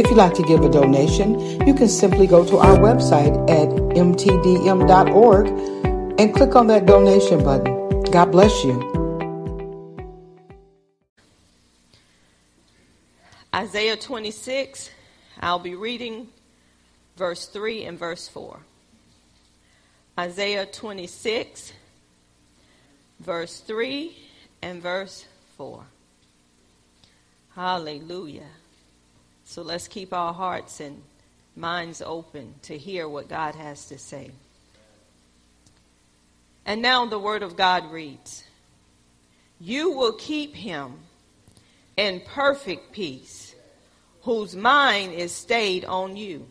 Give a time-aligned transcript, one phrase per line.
[0.00, 3.68] If you'd like to give a donation, you can simply go to our website at
[3.68, 5.46] mtdm.org
[6.18, 8.00] and click on that donation button.
[8.04, 8.80] God bless you.
[13.54, 14.88] Isaiah 26,
[15.38, 16.28] I'll be reading
[17.18, 18.58] verse 3 and verse 4.
[20.18, 21.74] Isaiah 26,
[23.18, 24.16] verse 3
[24.62, 25.26] and verse
[25.58, 25.84] 4.
[27.54, 28.48] Hallelujah.
[29.50, 31.02] So let's keep our hearts and
[31.56, 34.30] minds open to hear what God has to say.
[36.64, 38.44] And now the Word of God reads
[39.58, 41.00] You will keep him
[41.96, 43.56] in perfect peace,
[44.22, 46.46] whose mind is stayed on you,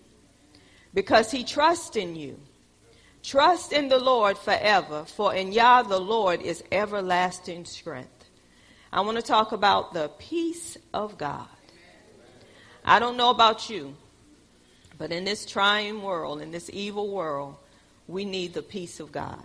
[0.94, 2.38] because he trusts in you.
[3.24, 8.26] Trust in the Lord forever, for in Yah the Lord is everlasting strength.
[8.92, 11.48] I want to talk about the peace of God.
[12.90, 13.96] I don't know about you,
[14.98, 17.56] but in this trying world, in this evil world,
[18.08, 19.44] we need the peace of God.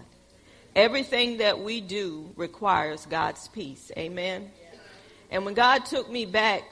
[0.74, 3.92] Everything that we do requires God's peace.
[3.98, 4.50] Amen.
[5.30, 6.62] And when God took me back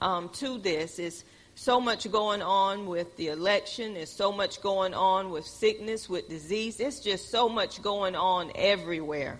[0.00, 1.22] um, to this, is
[1.54, 3.94] so much going on with the election.
[3.94, 6.80] There's so much going on with sickness, with disease.
[6.80, 9.38] It's just so much going on everywhere.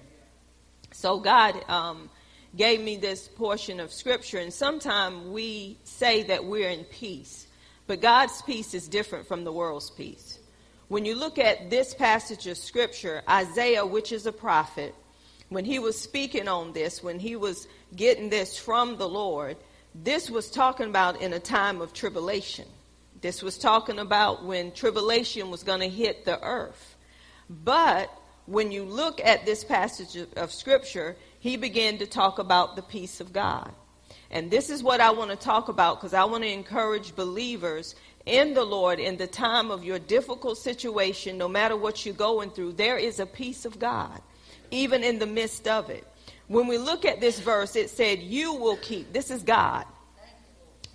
[0.92, 2.10] So God um,
[2.56, 4.38] gave me this portion of scripture.
[4.38, 7.46] And sometimes we say that we're in peace,
[7.86, 10.38] but God's peace is different from the world's peace.
[10.88, 14.94] When you look at this passage of scripture, Isaiah, which is a prophet,
[15.48, 19.56] when he was speaking on this, when he was getting this from the Lord,
[19.94, 22.66] this was talking about in a time of tribulation.
[23.20, 26.96] This was talking about when tribulation was going to hit the earth.
[27.48, 28.10] But
[28.46, 32.82] when you look at this passage of, of scripture, he began to talk about the
[32.82, 33.72] peace of God.
[34.30, 37.94] And this is what I want to talk about because I want to encourage believers
[38.24, 42.50] in the Lord in the time of your difficult situation, no matter what you're going
[42.50, 44.20] through, there is a peace of God,
[44.72, 46.04] even in the midst of it.
[46.48, 49.12] When we look at this verse, it said, You will keep.
[49.12, 49.84] This is God.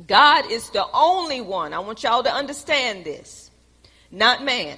[0.07, 1.73] God is the only one.
[1.73, 3.51] I want y'all to understand this,
[4.11, 4.77] not man.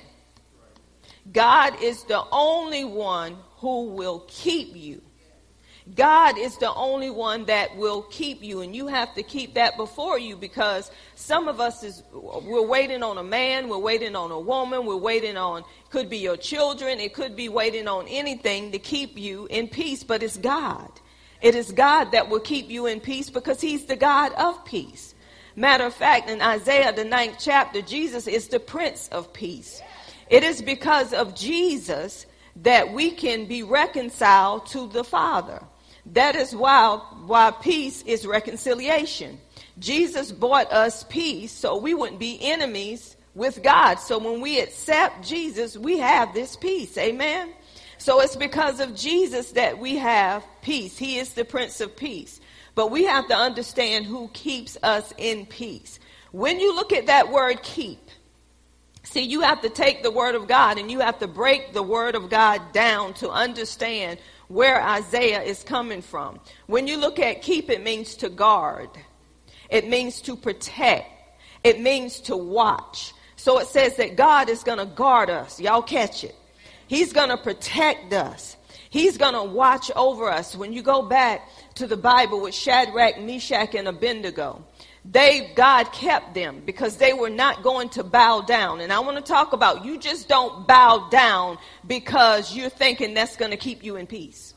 [1.32, 5.02] God is the only one who will keep you.
[5.96, 9.76] God is the only one that will keep you, and you have to keep that
[9.76, 14.32] before you because some of us is we're waiting on a man, we're waiting on
[14.32, 18.72] a woman, we're waiting on could be your children, it could be waiting on anything
[18.72, 20.90] to keep you in peace, but it's God.
[21.42, 25.14] It is God that will keep you in peace because He's the God of peace.
[25.56, 29.82] Matter of fact, in Isaiah the ninth chapter, Jesus is the Prince of Peace.
[30.34, 35.62] It is because of Jesus that we can be reconciled to the Father.
[36.08, 36.96] That is why,
[37.28, 39.40] why peace is reconciliation.
[39.78, 44.00] Jesus bought us peace so we wouldn't be enemies with God.
[44.00, 46.98] So when we accept Jesus, we have this peace.
[46.98, 47.54] Amen.
[48.00, 50.98] So it's because of Jesus that we have peace.
[50.98, 52.42] He is the Prince of Peace.
[52.74, 56.00] But we have to understand who keeps us in peace.
[56.32, 58.03] When you look at that word keep,
[59.04, 61.84] see, you have to take the word of God and you have to break the
[61.84, 66.40] word of God down to understand where Isaiah is coming from.
[66.68, 68.90] When you look at keep, it means to guard,
[69.70, 71.10] it means to protect,
[71.64, 73.14] it means to watch.
[73.36, 75.60] So it says that God is going to guard us.
[75.60, 76.36] Y'all catch it.
[76.88, 78.56] He's going to protect us.
[78.90, 80.56] He's going to watch over us.
[80.56, 84.64] When you go back to the Bible with Shadrach, Meshach, and Abednego,
[85.06, 88.80] they God kept them because they were not going to bow down.
[88.80, 93.36] And I want to talk about you just don't bow down because you're thinking that's
[93.36, 94.54] going to keep you in peace.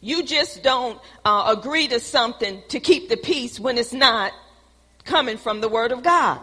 [0.00, 4.32] You just don't uh, agree to something to keep the peace when it's not
[5.04, 6.40] coming from the word of God.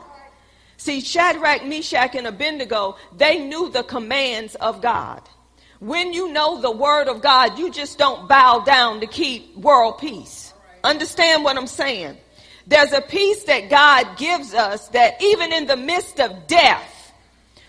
[0.78, 5.22] See, Shadrach, Meshach, and Abednego, they knew the commands of God.
[5.80, 9.98] When you know the word of God, you just don't bow down to keep world
[9.98, 10.54] peace.
[10.84, 12.18] Understand what I'm saying?
[12.70, 17.12] There's a peace that God gives us that even in the midst of death,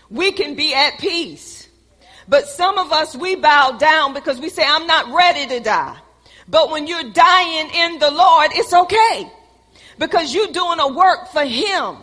[0.09, 1.67] we can be at peace.
[2.29, 5.97] But some of us, we bow down because we say, I'm not ready to die.
[6.47, 9.29] But when you're dying in the Lord, it's okay.
[10.01, 11.97] because you're doing a work for him.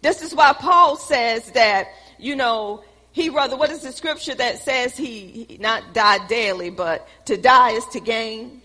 [0.00, 4.60] This is why Paul says that, you know, he rather, what is the scripture that
[4.60, 8.59] says he, he not died daily, but to die is to gain?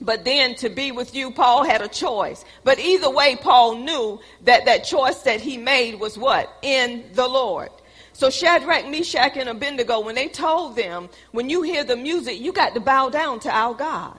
[0.00, 2.44] But then to be with you, Paul had a choice.
[2.64, 6.52] But either way, Paul knew that that choice that he made was what?
[6.62, 7.70] In the Lord.
[8.12, 12.52] So Shadrach, Meshach, and Abednego, when they told them, when you hear the music, you
[12.52, 14.18] got to bow down to our God.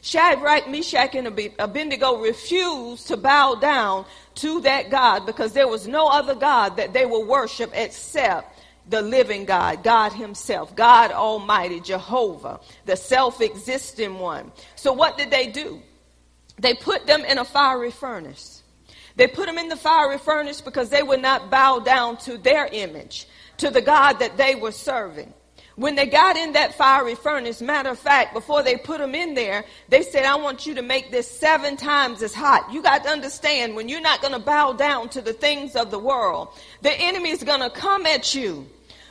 [0.00, 1.26] Shadrach, Meshach, and
[1.58, 6.92] Abednego refused to bow down to that God because there was no other God that
[6.92, 8.55] they would worship except
[8.88, 14.52] the living God, God Himself, God Almighty, Jehovah, the self existing one.
[14.76, 15.82] So, what did they do?
[16.58, 18.62] They put them in a fiery furnace.
[19.16, 22.66] They put them in the fiery furnace because they would not bow down to their
[22.66, 23.26] image,
[23.58, 25.32] to the God that they were serving.
[25.76, 29.34] When they got in that fiery furnace, matter of fact, before they put them in
[29.34, 32.72] there, they said, I want you to make this seven times as hot.
[32.72, 35.90] You got to understand when you're not going to bow down to the things of
[35.90, 36.48] the world,
[36.80, 38.66] the enemy is going to come at you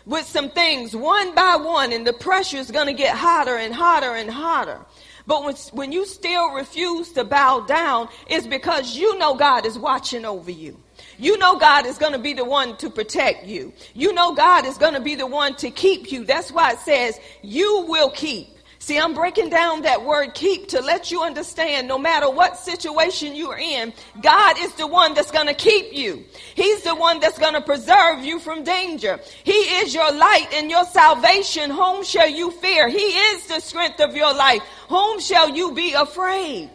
[0.06, 3.74] with some things one by one, and the pressure is going to get hotter and
[3.74, 4.80] hotter and hotter.
[5.28, 9.78] But when, when you still refuse to bow down, it's because you know God is
[9.78, 10.80] watching over you.
[11.18, 13.74] You know God is going to be the one to protect you.
[13.94, 16.26] You know God is going to be the one to keep you.
[16.26, 18.55] That's why it says, You will keep.
[18.86, 23.34] See, I'm breaking down that word keep to let you understand no matter what situation
[23.36, 23.92] you're in,
[24.22, 26.24] God is the one that's going to keep you.
[26.54, 29.20] He's the one that's going to preserve you from danger.
[29.44, 31.72] He is your light and your salvation.
[31.72, 32.88] Whom shall you fear?
[32.88, 34.62] He is the strength of your life.
[34.90, 36.70] Whom shall you be afraid?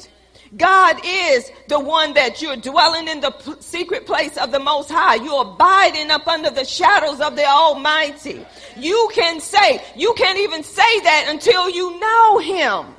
[0.57, 4.91] God is the one that you're dwelling in the p- secret place of the Most
[4.91, 5.15] High.
[5.17, 8.45] You're abiding up under the shadows of the Almighty.
[8.77, 12.95] You can say, you can't even say that until you know Him.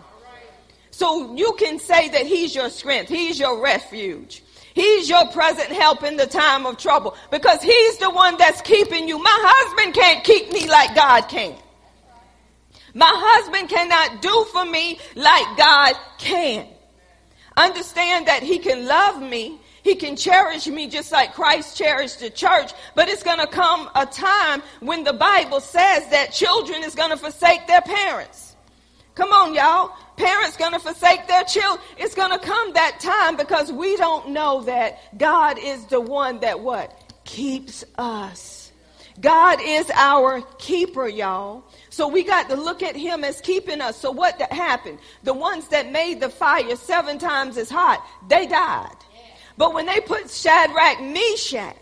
[0.92, 4.44] So you can say that He's your strength, He's your refuge.
[4.74, 9.10] He's your present help in the time of trouble because He's the one that's keeping
[9.10, 9.22] you.
[9.22, 11.56] My husband can't keep me like God can.
[12.94, 16.68] My husband cannot do for me like God can.
[17.58, 19.60] Understand that He can love me.
[19.84, 22.72] He can cherish me just like Christ cherished the church.
[22.96, 27.10] But it's going to come a time when the Bible says that children is going
[27.10, 28.56] to forsake their parents.
[29.16, 29.92] Come on, y'all.
[30.18, 31.84] Parents going to forsake their children.
[31.98, 36.40] It's going to come that time because we don't know that God is the one
[36.42, 36.94] that what?
[37.26, 38.72] Keeps us.
[39.20, 41.64] God is our keeper, y'all.
[41.92, 43.98] So we got to look at him as keeping us.
[43.98, 45.00] So what happened?
[45.24, 48.96] The ones that made the fire seven times as hot, they died.
[49.58, 51.76] But when they put Shadrach, Meshach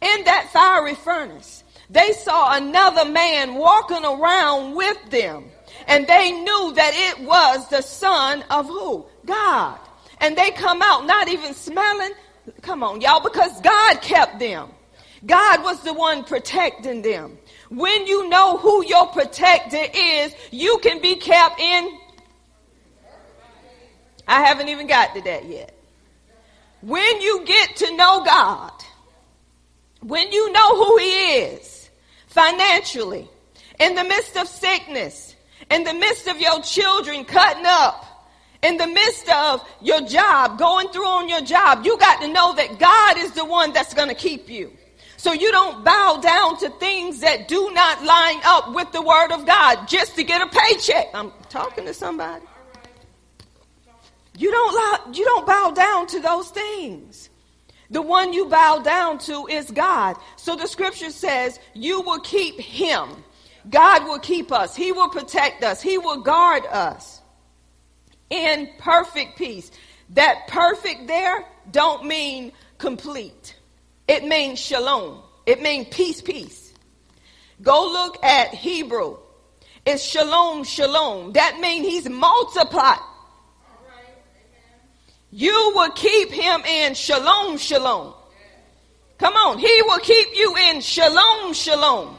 [0.00, 5.44] in that fiery furnace, they saw another man walking around with them.
[5.86, 9.04] And they knew that it was the son of who?
[9.26, 9.78] God.
[10.20, 12.12] And they come out not even smelling.
[12.62, 14.70] Come on, y'all, because God kept them.
[15.26, 17.36] God was the one protecting them.
[17.70, 21.98] When you know who your protector is, you can be kept in.
[24.26, 25.74] I haven't even got to that yet.
[26.82, 28.72] When you get to know God,
[30.00, 31.90] when you know who He is
[32.26, 33.28] financially,
[33.78, 35.36] in the midst of sickness,
[35.70, 38.04] in the midst of your children cutting up,
[38.62, 42.54] in the midst of your job, going through on your job, you got to know
[42.54, 44.72] that God is the one that's going to keep you.
[45.20, 49.32] So you don't bow down to things that do not line up with the word
[49.32, 51.08] of God just to get a paycheck.
[51.12, 52.46] I'm talking to somebody.
[54.38, 57.28] You don't you don't bow down to those things.
[57.90, 60.16] The one you bow down to is God.
[60.36, 63.10] So the scripture says you will keep him.
[63.68, 64.74] God will keep us.
[64.74, 65.82] He will protect us.
[65.82, 67.20] He will guard us
[68.30, 69.70] in perfect peace.
[70.14, 73.56] That perfect there don't mean complete.
[74.10, 75.22] It means shalom.
[75.46, 76.74] It means peace, peace.
[77.62, 79.18] Go look at Hebrew.
[79.86, 81.34] It's shalom, shalom.
[81.34, 82.98] That means he's multiplied.
[85.30, 88.14] You will keep him in shalom, shalom.
[89.18, 89.60] Come on.
[89.60, 92.18] He will keep you in shalom, shalom.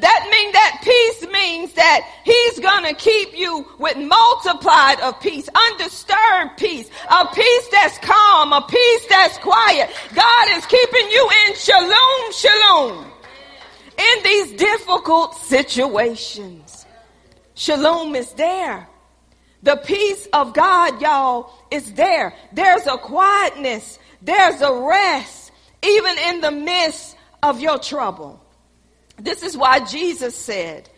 [0.00, 6.56] That means that peace means that he's to keep you with multiplied of peace, undisturbed
[6.56, 9.90] peace, a peace that's calm, a peace that's quiet.
[10.14, 13.12] God is keeping you in shalom, shalom
[13.98, 16.86] in these difficult situations.
[17.54, 18.88] Shalom is there.
[19.64, 22.34] The peace of God, y'all, is there.
[22.52, 23.98] There's a quietness.
[24.22, 25.50] There's a rest,
[25.82, 28.40] even in the midst of your trouble.
[29.18, 30.88] This is why Jesus said,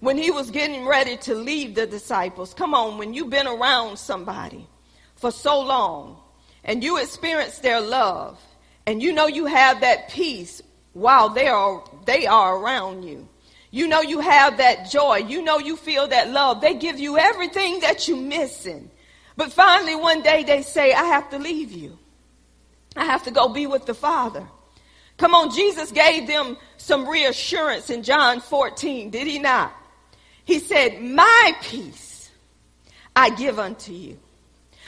[0.00, 3.98] when he was getting ready to leave the disciples, come on, when you've been around
[3.98, 4.66] somebody
[5.16, 6.18] for so long,
[6.64, 8.38] and you experience their love
[8.86, 13.28] and you know you have that peace while they are they are around you.
[13.70, 15.18] You know you have that joy.
[15.18, 16.60] You know you feel that love.
[16.60, 18.90] They give you everything that you're missing.
[19.36, 21.98] But finally one day they say, I have to leave you.
[22.96, 24.48] I have to go be with the Father.
[25.18, 29.72] Come on, Jesus gave them some reassurance in John 14, did he not?
[30.44, 32.30] He said, My peace
[33.14, 34.18] I give unto you.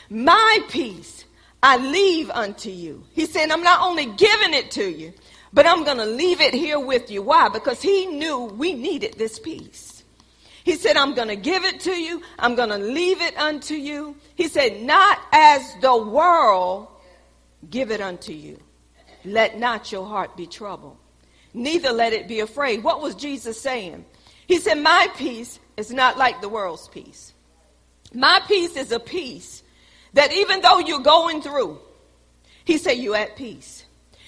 [0.08, 1.24] My peace
[1.62, 3.04] I leave unto you.
[3.12, 5.12] He said, I'm not only giving it to you,
[5.52, 7.22] but I'm going to leave it here with you.
[7.22, 7.48] Why?
[7.48, 10.04] Because he knew we needed this peace.
[10.62, 12.22] He said, I'm going to give it to you.
[12.38, 14.16] I'm going to leave it unto you.
[14.36, 16.88] He said, not as the world
[17.68, 18.58] give it unto you.
[19.24, 20.96] Let not your heart be troubled.
[21.52, 22.84] Neither let it be afraid.
[22.84, 24.04] What was Jesus saying?
[24.46, 27.32] He said, my peace is not like the world's peace.
[28.12, 29.62] My peace is a peace
[30.14, 31.78] that even though you're going through,
[32.64, 33.84] he said, you're at peace.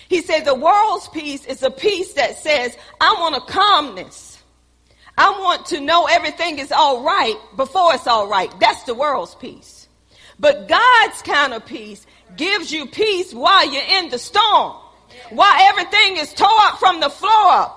[0.08, 4.42] He said, the world's peace is a peace that says, I want a calmness.
[5.16, 8.52] I want to know everything is all right before it's all right.
[8.60, 9.88] That's the world's peace.
[10.38, 12.06] But God's kind of peace
[12.36, 14.76] gives you peace while you're in the storm.
[15.30, 17.72] While everything is tore up from the floor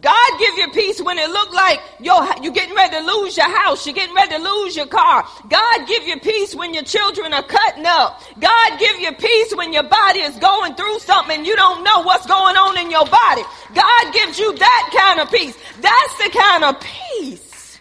[0.00, 3.48] God give you peace when it look like you're, you're getting ready to lose your
[3.48, 3.86] house.
[3.86, 5.26] You're getting ready to lose your car.
[5.48, 8.20] God give you peace when your children are cutting up.
[8.38, 12.02] God give you peace when your body is going through something and you don't know
[12.02, 13.42] what's going on in your body.
[13.74, 15.56] God gives you that kind of peace.
[15.80, 17.80] That's the kind of peace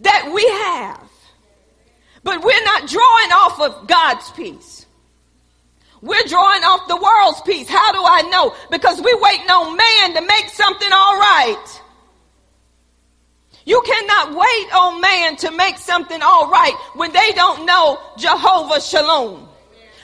[0.00, 1.00] that we have.
[2.22, 4.79] But we're not drawing off of God's peace.
[6.02, 7.68] We're drawing off the world's peace.
[7.68, 8.54] How do I know?
[8.70, 11.80] Because we're waiting on man to make something all right.
[13.66, 18.80] You cannot wait on man to make something all right when they don't know Jehovah
[18.80, 19.46] Shalom.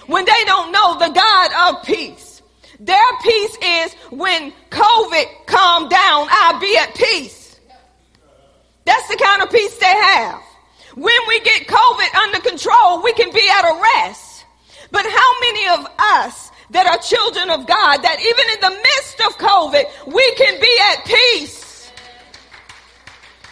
[0.07, 2.43] When they don't know the God of peace.
[2.79, 7.59] Their peace is when COVID calm down, I'll be at peace.
[8.85, 10.41] That's the kind of peace they have.
[10.95, 14.36] When we get COVID under control, we can be at a rest.
[14.90, 19.21] But how many of us that are children of God that even in the midst
[19.21, 21.90] of COVID, we can be at peace?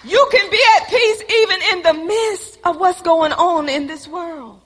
[0.04, 4.06] You can be at peace even in the midst of what's going on in this
[4.06, 4.60] world.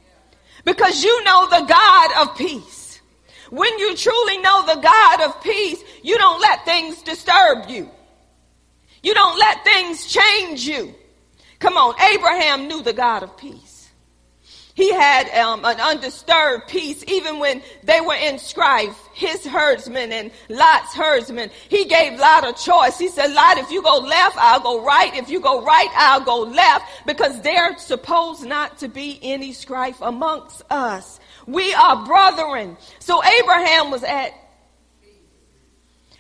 [0.65, 3.01] Because you know the God of peace.
[3.51, 7.89] When you truly know the God of peace, you don't let things disturb you.
[9.03, 10.95] You don't let things change you.
[11.59, 13.68] Come on, Abraham knew the God of peace.
[14.79, 18.97] He had um, an undisturbed peace even when they were in strife.
[19.13, 21.51] His herdsmen and Lot's herdsmen.
[21.69, 22.97] He gave Lot a choice.
[22.97, 25.13] He said, Lot, if you go left, I'll go right.
[25.17, 30.01] If you go right, I'll go left because there's supposed not to be any strife
[30.01, 31.19] amongst us.
[31.49, 32.77] We are brethren.
[33.01, 34.31] So Abraham was at,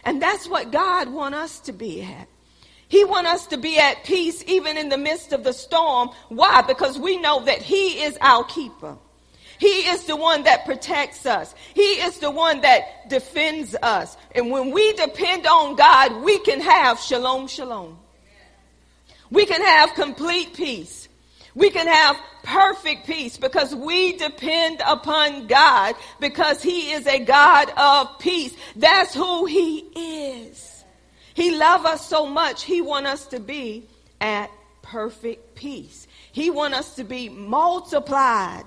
[0.02, 2.26] and that's what God want us to be at.
[2.88, 6.10] He wants us to be at peace even in the midst of the storm.
[6.28, 6.62] Why?
[6.62, 8.96] Because we know that He is our keeper.
[9.58, 11.54] He is the one that protects us.
[11.74, 14.16] He is the one that defends us.
[14.34, 17.98] And when we depend on God, we can have shalom, shalom.
[19.30, 21.08] We can have complete peace.
[21.54, 27.70] We can have perfect peace because we depend upon God because He is a God
[27.76, 28.54] of peace.
[28.76, 30.77] That's who He is.
[31.38, 33.86] He loves us so much, he want us to be
[34.20, 34.50] at
[34.82, 36.08] perfect peace.
[36.32, 38.64] He want us to be multiplied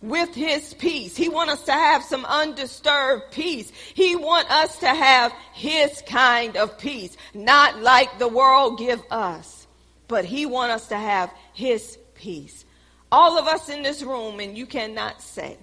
[0.00, 1.14] with his peace.
[1.14, 3.70] He want us to have some undisturbed peace.
[3.92, 9.66] He want us to have his kind of peace, not like the world give us,
[10.08, 12.64] but he want us to have his peace.
[13.12, 15.58] All of us in this room, and you cannot say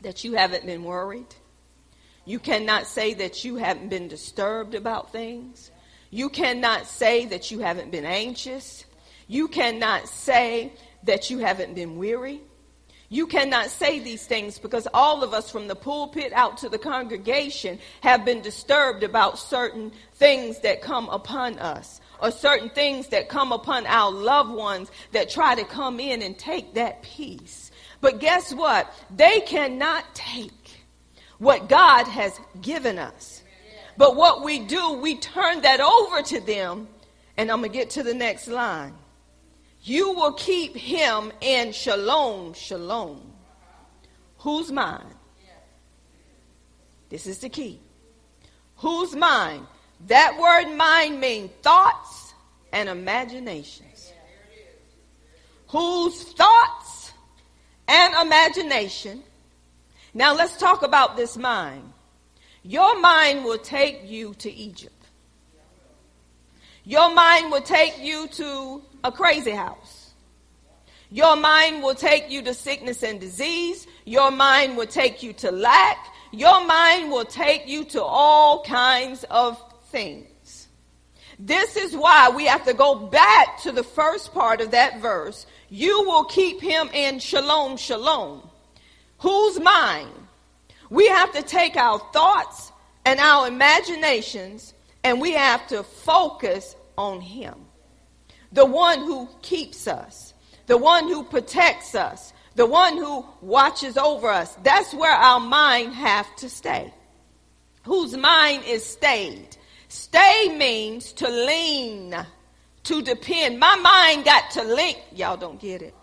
[0.00, 1.34] that you haven't been worried.
[2.24, 5.70] You cannot say that you haven't been disturbed about things.
[6.10, 8.84] You cannot say that you haven't been anxious.
[9.26, 10.72] You cannot say
[11.04, 12.42] that you haven't been weary.
[13.08, 16.78] You cannot say these things because all of us from the pulpit out to the
[16.78, 23.28] congregation have been disturbed about certain things that come upon us or certain things that
[23.28, 27.70] come upon our loved ones that try to come in and take that peace.
[28.00, 28.90] But guess what?
[29.14, 30.61] They cannot take
[31.42, 33.42] what God has given us.
[33.96, 36.86] But what we do, we turn that over to them.
[37.36, 38.94] And I'm going to get to the next line.
[39.82, 43.32] You will keep him in shalom, shalom.
[44.38, 45.14] Whose mind?
[47.08, 47.80] This is the key.
[48.76, 49.66] Whose mind?
[50.06, 52.34] That word mind means thoughts
[52.72, 54.12] and imaginations.
[55.66, 57.12] Whose thoughts
[57.88, 59.24] and imagination
[60.14, 61.92] Now let's talk about this mind.
[62.62, 64.94] Your mind will take you to Egypt.
[66.84, 70.10] Your mind will take you to a crazy house.
[71.10, 73.86] Your mind will take you to sickness and disease.
[74.04, 75.98] Your mind will take you to lack.
[76.30, 80.68] Your mind will take you to all kinds of things.
[81.38, 85.46] This is why we have to go back to the first part of that verse.
[85.68, 88.48] You will keep him in shalom, shalom.
[89.22, 90.10] Whose mind?
[90.90, 92.72] We have to take our thoughts
[93.04, 94.74] and our imaginations
[95.04, 97.54] and we have to focus on him.
[98.52, 100.34] The one who keeps us,
[100.66, 104.56] the one who protects us, the one who watches over us.
[104.64, 106.92] That's where our mind have to stay.
[107.84, 109.56] Whose mind is stayed.
[109.88, 112.14] Stay means to lean,
[112.84, 113.60] to depend.
[113.60, 114.98] My mind got to link.
[115.14, 115.94] Y'all don't get it.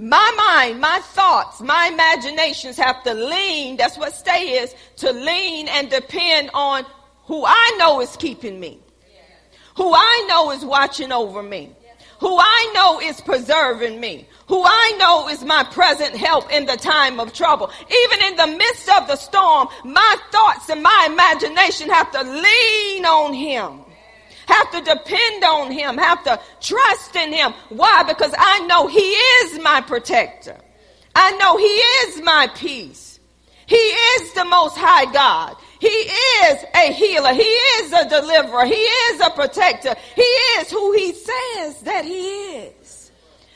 [0.00, 3.76] My mind, my thoughts, my imaginations have to lean.
[3.76, 6.86] That's what stay is to lean and depend on
[7.24, 8.80] who I know is keeping me,
[9.76, 11.76] who I know is watching over me,
[12.18, 16.78] who I know is preserving me, who I know is my present help in the
[16.78, 17.70] time of trouble.
[18.04, 23.04] Even in the midst of the storm, my thoughts and my imagination have to lean
[23.04, 23.80] on him.
[24.50, 27.54] Have to depend on him, have to trust in him.
[27.68, 28.02] Why?
[28.02, 30.58] Because I know he is my protector.
[31.14, 33.20] I know he is my peace.
[33.66, 35.56] He is the most high God.
[35.78, 37.32] He is a healer.
[37.32, 38.64] He is a deliverer.
[38.66, 39.94] He is a protector.
[40.16, 42.26] He is who he says that he
[42.56, 43.12] is.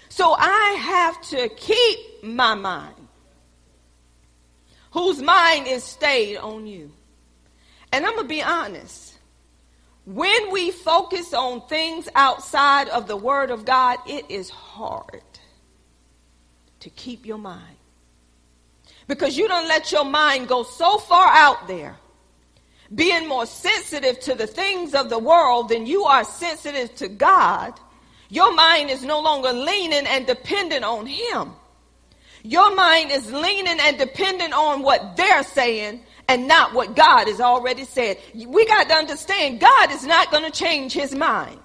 [0.08, 3.08] So I have to keep my mind,
[4.92, 6.92] whose mind is stayed on you.
[7.90, 9.13] And I'm going to be honest.
[10.04, 15.22] When we focus on things outside of the Word of God, it is hard
[16.80, 17.76] to keep your mind.
[19.06, 21.96] Because you don't let your mind go so far out there,
[22.94, 27.78] being more sensitive to the things of the world than you are sensitive to God
[28.34, 31.52] your mind is no longer leaning and dependent on Him.
[32.42, 37.40] Your mind is leaning and dependent on what they're saying and not what God has
[37.40, 38.18] already said.
[38.34, 41.58] We got to understand God is not going to change His mind.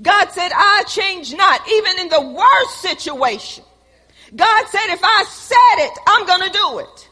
[0.00, 3.64] God said, I change not, even in the worst situation.
[4.34, 7.08] God said, if I said it, I'm going to do it.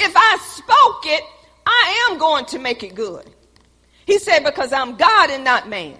[0.00, 1.24] If I spoke it,
[1.66, 3.28] I am going to make it good.
[4.06, 5.96] He said, because I'm God and not man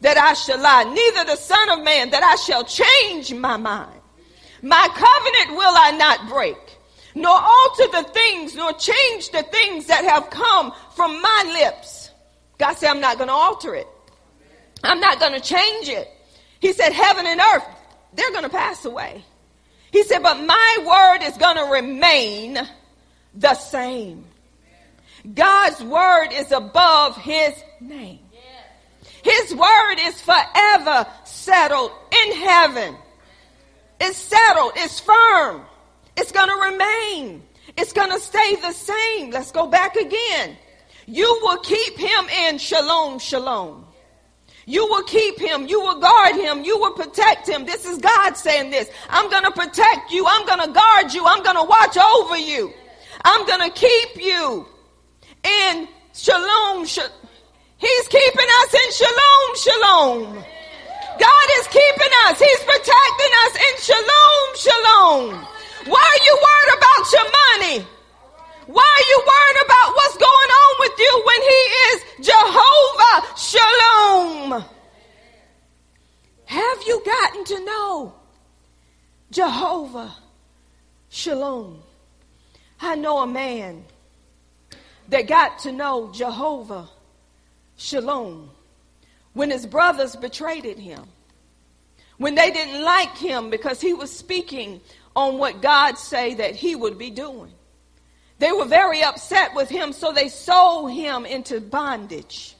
[0.00, 4.00] that I shall lie, neither the Son of Man that I shall change my mind.
[4.62, 6.69] My covenant will I not break,
[7.14, 12.10] nor alter the things, nor change the things that have come from my lips.
[12.58, 13.86] God said, I'm not going to alter it.
[14.84, 16.08] I'm not going to change it.
[16.60, 17.64] He said, heaven and earth,
[18.14, 19.24] they're going to pass away.
[19.92, 22.58] He said, but my word is going to remain
[23.34, 24.24] the same.
[25.34, 28.20] God's word is above his name.
[29.22, 31.92] His word is forever settled
[32.24, 32.96] in heaven.
[34.00, 34.72] It's settled.
[34.76, 35.62] It's firm.
[36.20, 37.42] It's going to remain.
[37.78, 39.30] It's going to stay the same.
[39.30, 40.54] Let's go back again.
[41.06, 43.86] You will keep him in shalom, shalom.
[44.66, 45.66] You will keep him.
[45.66, 46.62] You will guard him.
[46.62, 47.64] You will protect him.
[47.64, 48.90] This is God saying this.
[49.08, 50.26] I'm going to protect you.
[50.28, 51.24] I'm going to guard you.
[51.26, 52.70] I'm going to watch over you.
[53.24, 54.66] I'm going to keep you
[55.42, 57.10] in shalom, shalom.
[57.78, 60.44] He's keeping us in shalom, shalom.
[61.18, 62.38] God is keeping us.
[62.38, 65.46] He's protecting us in shalom, shalom.
[65.86, 67.86] Why are you worried about your money?
[68.66, 74.64] Why are you worried about what's going on with you when He is Jehovah Shalom?
[76.44, 78.14] Have you gotten to know
[79.30, 80.16] Jehovah
[81.08, 81.82] Shalom?
[82.80, 83.84] I know a man
[85.08, 86.88] that got to know Jehovah
[87.76, 88.50] Shalom.
[89.32, 91.04] When his brothers betrayed him,
[92.18, 94.80] when they didn't like him because he was speaking
[95.16, 97.52] on what God say that he would be doing.
[98.38, 102.54] They were very upset with him, so they sold him into bondage,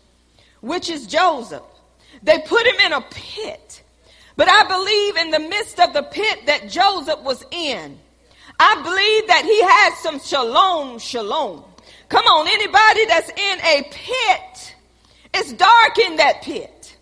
[0.61, 1.63] which is Joseph.
[2.23, 3.83] They put him in a pit.
[4.37, 7.99] But I believe in the midst of the pit that Joseph was in,
[8.59, 11.65] I believe that he had some shalom, shalom.
[12.09, 14.75] Come on, anybody that's in a pit
[15.33, 16.97] it's dark in that pit.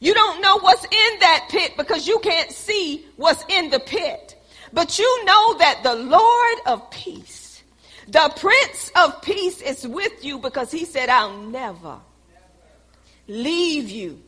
[0.00, 4.25] You don't know what's in that pit because you can't see what's in the pit.
[4.76, 7.62] But you know that the Lord of peace,
[8.08, 11.98] the Prince of peace is with you because he said, I'll never
[13.26, 14.22] leave you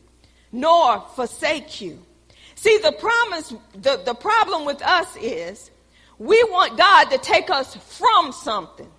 [0.51, 2.01] nor forsake you.
[2.55, 5.69] See, the promise, the, the problem with us is
[6.17, 8.89] We want God to take us from something,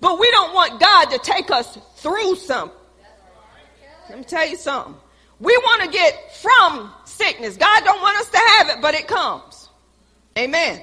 [0.00, 2.76] but we don't want God to take us through something.
[4.08, 4.96] Let me tell you something.
[5.38, 7.56] We want to get from sickness.
[7.56, 9.65] God don't want us to have it, but it comes.
[10.36, 10.82] Amen.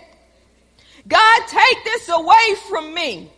[1.07, 3.31] God, take this away from me.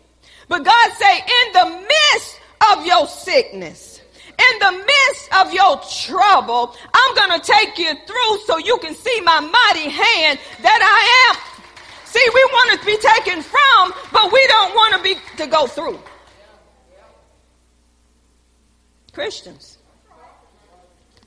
[0.47, 2.39] But God say, in the midst
[2.71, 8.39] of your sickness, in the midst of your trouble, I'm going to take you through
[8.45, 11.41] so you can see my mighty hand that I am.
[12.06, 15.67] See, we want to be taken from, but we don't want to be to go
[15.67, 15.99] through.
[19.12, 19.78] Christians.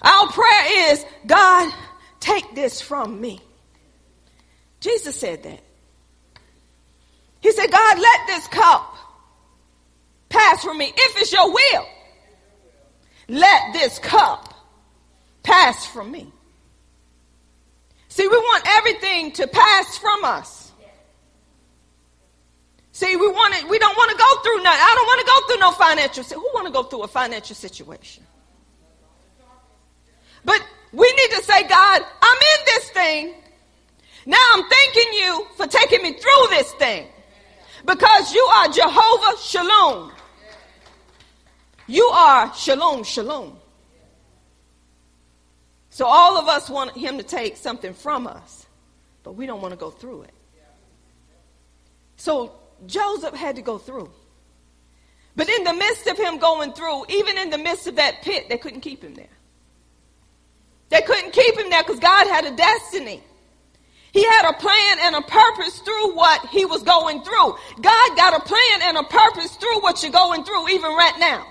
[0.00, 1.72] Our prayer is, God,
[2.20, 3.40] take this from me.
[4.80, 5.60] Jesus said that.
[7.40, 8.96] He said, God, let this cup
[10.28, 11.86] pass from me if it's your will.
[13.28, 14.54] Let this cup
[15.42, 16.32] pass from me.
[18.08, 20.72] See, we want everything to pass from us.
[22.92, 24.80] See, we want it, we don't want to go through nothing.
[24.82, 26.40] I don't want to go through no financial.
[26.40, 28.24] Who want to go through a financial situation?
[30.44, 33.34] But we need to say, God, I'm in this thing.
[34.26, 37.06] Now I'm thanking you for taking me through this thing.
[37.84, 40.12] Because you are Jehovah Shalom.
[41.86, 43.58] You are Shalom, Shalom.
[45.90, 48.66] So all of us want him to take something from us,
[49.22, 50.34] but we don't want to go through it.
[52.16, 52.52] So
[52.86, 54.10] Joseph had to go through.
[55.34, 58.48] But in the midst of him going through, even in the midst of that pit,
[58.48, 59.26] they couldn't keep him there.
[60.90, 63.22] They couldn't keep him there because God had a destiny.
[64.12, 67.56] He had a plan and a purpose through what he was going through.
[67.80, 71.46] God got a plan and a purpose through what you're going through, even right now.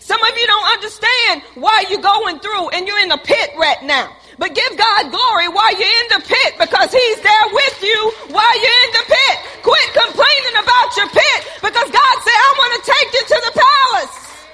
[0.00, 3.82] Some of you don't understand why you're going through and you're in the pit right
[3.82, 4.14] now.
[4.38, 8.54] But give God glory while you're in the pit because He's there with you while
[8.60, 9.36] you're in the pit.
[9.62, 13.60] Quit complaining about your pit because God said, I want to take you to the
[13.62, 14.46] palace.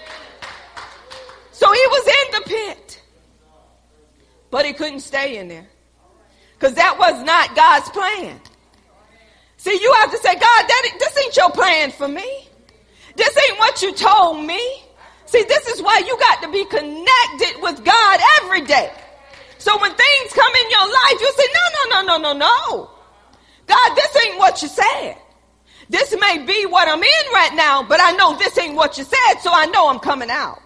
[1.52, 3.02] So He was in the pit,
[4.50, 5.68] but He couldn't stay in there
[6.62, 8.40] because that was not God's plan.
[9.56, 12.46] See, you have to say, God, that, this ain't your plan for me.
[13.16, 14.62] This ain't what you told me.
[15.26, 18.92] See, this is why you got to be connected with God every day.
[19.58, 22.90] So when things come in your life, you say, no, no, no, no, no, no.
[23.66, 25.16] God, this ain't what you said.
[25.88, 29.02] This may be what I'm in right now, but I know this ain't what you
[29.02, 30.62] said, so I know I'm coming out.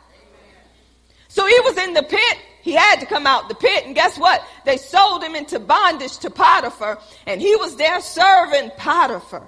[1.28, 2.38] So he was in the pit.
[2.66, 3.86] He had to come out the pit.
[3.86, 4.44] And guess what?
[4.64, 9.46] They sold him into bondage to Potiphar, and he was there serving Potiphar.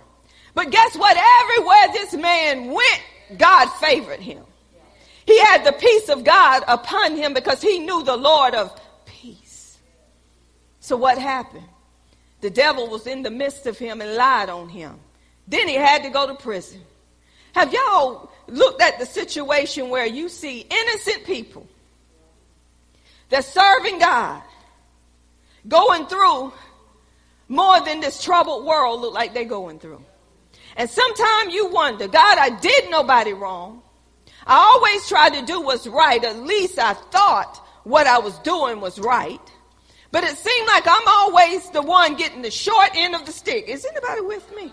[0.54, 1.16] But guess what?
[1.42, 3.02] Everywhere this man went,
[3.36, 4.44] God favored him.
[5.26, 9.78] He had the peace of God upon him because he knew the Lord of peace.
[10.78, 11.66] So what happened?
[12.40, 14.94] The devil was in the midst of him and lied on him.
[15.48, 16.82] Then he had to go to prison.
[17.56, 21.67] Have y'all looked at the situation where you see innocent people
[23.28, 24.42] that's serving God
[25.66, 26.52] going through
[27.48, 30.02] more than this troubled world look like they're going through?
[30.76, 33.82] And sometimes you wonder, God, I did nobody wrong.
[34.46, 36.22] I always tried to do what's right.
[36.22, 39.40] At least I thought what I was doing was right.
[40.10, 43.68] But it seemed like I'm always the one getting the short end of the stick.
[43.68, 44.72] Is anybody with me?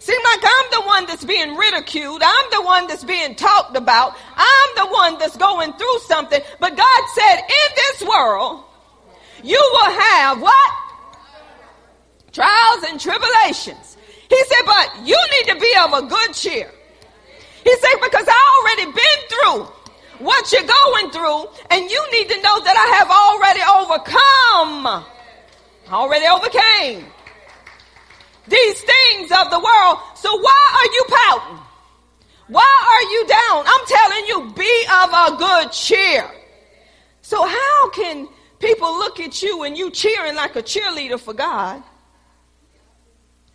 [0.00, 2.22] Seem like I'm the one that's being ridiculed.
[2.24, 4.16] I'm the one that's being talked about.
[4.34, 6.40] I'm the one that's going through something.
[6.58, 8.64] But God said, in this world,
[9.44, 10.72] you will have what?
[12.32, 13.98] Trials and tribulations.
[14.30, 16.70] He said, but you need to be of a good cheer.
[17.62, 22.40] He said, because I already been through what you're going through, and you need to
[22.40, 23.60] know that I have already
[24.80, 25.04] overcome,
[25.92, 27.12] already overcame
[28.50, 29.98] these things of the world.
[30.16, 31.58] So why are you pouting?
[32.48, 33.64] Why are you down?
[33.66, 36.28] I'm telling you, be of a good cheer.
[37.22, 41.82] So how can people look at you and you cheering like a cheerleader for God?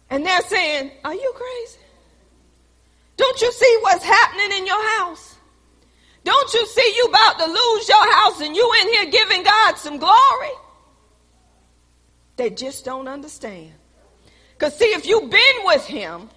[0.09, 1.79] And they're saying, are you crazy?
[3.17, 5.35] Don't you see what's happening in your house?
[6.23, 9.77] Don't you see you about to lose your house and you in here giving God
[9.77, 10.55] some glory?
[12.37, 13.73] They just don't understand.
[14.57, 16.29] Because see, if you've been with him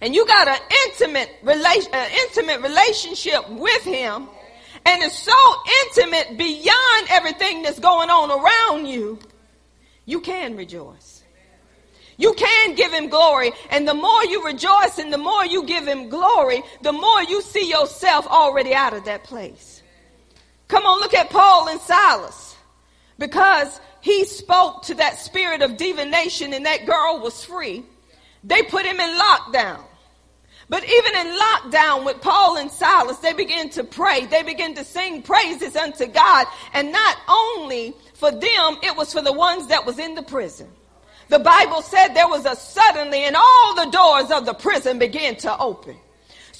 [0.00, 4.28] and you got an intimate an intimate relationship with him,
[4.84, 5.32] and it's so
[5.84, 9.18] intimate beyond everything that's going on around you,
[10.06, 11.22] you can rejoice.
[12.16, 13.52] You can give him glory.
[13.70, 17.42] And the more you rejoice and the more you give him glory, the more you
[17.42, 19.82] see yourself already out of that place.
[20.68, 22.56] Come on, look at Paul and Silas.
[23.18, 27.84] Because he spoke to that spirit of divination and that girl was free,
[28.44, 29.80] they put him in lockdown.
[30.68, 34.26] But even in lockdown with Paul and Silas, they began to pray.
[34.26, 36.46] They began to sing praises unto God.
[36.72, 40.68] And not only for them, it was for the ones that was in the prison.
[41.28, 45.36] The Bible said there was a suddenly and all the doors of the prison began
[45.36, 45.96] to open.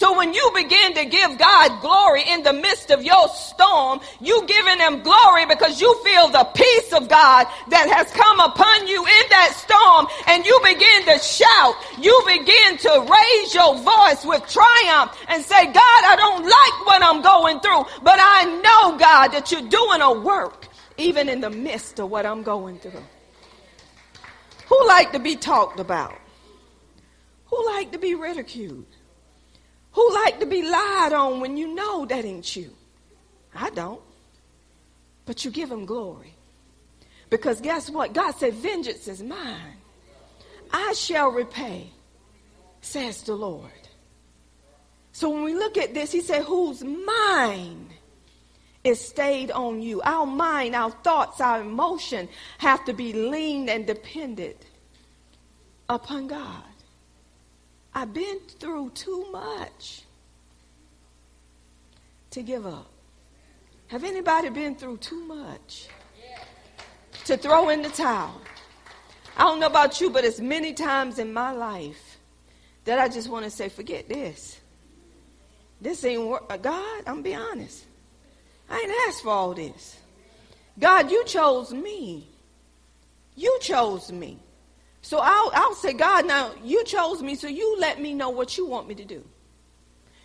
[0.02, 4.44] So when you begin to give God glory in the midst of your storm, you
[4.48, 8.98] giving him glory because you feel the peace of God that has come upon you
[8.98, 11.76] in that storm and you begin to shout.
[12.00, 17.00] You begin to raise your voice with triumph and say, God, I don't like what
[17.04, 21.50] I'm going through, but I know God that you're doing a work even in the
[21.50, 23.04] midst of what I'm going through.
[24.66, 26.18] Who like to be talked about?
[27.46, 28.91] Who like to be ridiculed?
[29.92, 32.70] Who like to be lied on when you know that ain't you?
[33.54, 34.00] I don't.
[35.26, 36.34] But you give him glory.
[37.30, 38.12] Because guess what?
[38.12, 39.76] God said, Vengeance is mine.
[40.72, 41.90] I shall repay,
[42.80, 43.70] says the Lord.
[45.12, 47.90] So when we look at this, he said, Whose mind
[48.82, 50.00] is stayed on you?
[50.02, 52.28] Our mind, our thoughts, our emotion
[52.58, 54.56] have to be leaned and dependent
[55.88, 56.64] upon God.
[57.94, 60.04] I've been through too much
[62.30, 62.90] to give up.
[63.88, 65.88] Have anybody been through too much
[67.26, 68.40] to throw in the towel?
[69.36, 72.18] I don't know about you, but it's many times in my life
[72.84, 74.58] that I just want to say, forget this.
[75.80, 76.44] This ain't work.
[76.48, 77.84] Uh, God, I'm be honest.
[78.70, 79.96] I ain't asked for all this.
[80.78, 82.28] God, you chose me.
[83.36, 84.38] You chose me.
[85.02, 88.56] So I'll, I'll say, God, now you chose me, so you let me know what
[88.56, 89.24] you want me to do.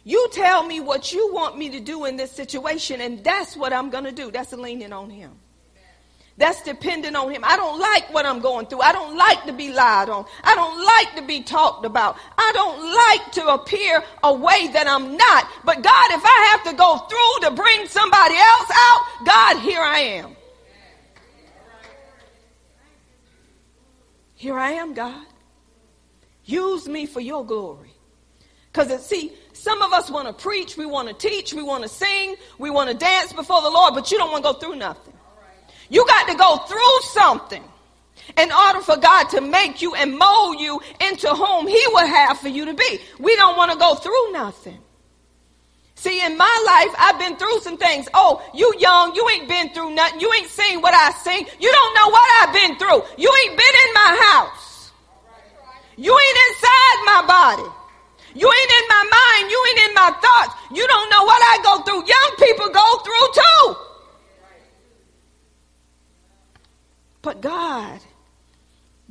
[0.03, 3.73] You tell me what you want me to do in this situation, and that's what
[3.73, 4.31] I'm going to do.
[4.31, 5.31] That's leaning on Him.
[6.37, 7.43] That's dependent on Him.
[7.43, 8.81] I don't like what I'm going through.
[8.81, 10.25] I don't like to be lied on.
[10.43, 12.15] I don't like to be talked about.
[12.37, 15.49] I don't like to appear a way that I'm not.
[15.65, 19.81] But God, if I have to go through to bring somebody else out, God, here
[19.81, 20.36] I am.
[24.37, 25.25] Here I am, God.
[26.45, 27.91] Use me for your glory.
[28.71, 31.89] Because, see, some of us want to preach, we want to teach, we want to
[31.89, 34.75] sing, we want to dance before the Lord, but you don't want to go through
[34.75, 35.15] nothing.
[35.89, 37.63] You got to go through something
[38.37, 42.37] in order for God to make you and mold you into whom He would have
[42.39, 42.99] for you to be.
[43.17, 44.77] We don't want to go through nothing.
[45.97, 48.07] See, in my life, I've been through some things.
[48.13, 50.21] Oh, you young, you ain't been through nothing.
[50.21, 51.43] You ain't seen what I seen.
[51.59, 53.01] You don't know what I've been through.
[53.17, 54.91] You ain't been in my house.
[55.97, 57.69] You ain't inside my body.
[58.35, 59.51] You ain't in my mind.
[59.51, 60.53] You ain't in my thoughts.
[60.71, 62.05] You don't know what I go through.
[62.05, 63.75] Young people go through too.
[67.23, 67.99] But God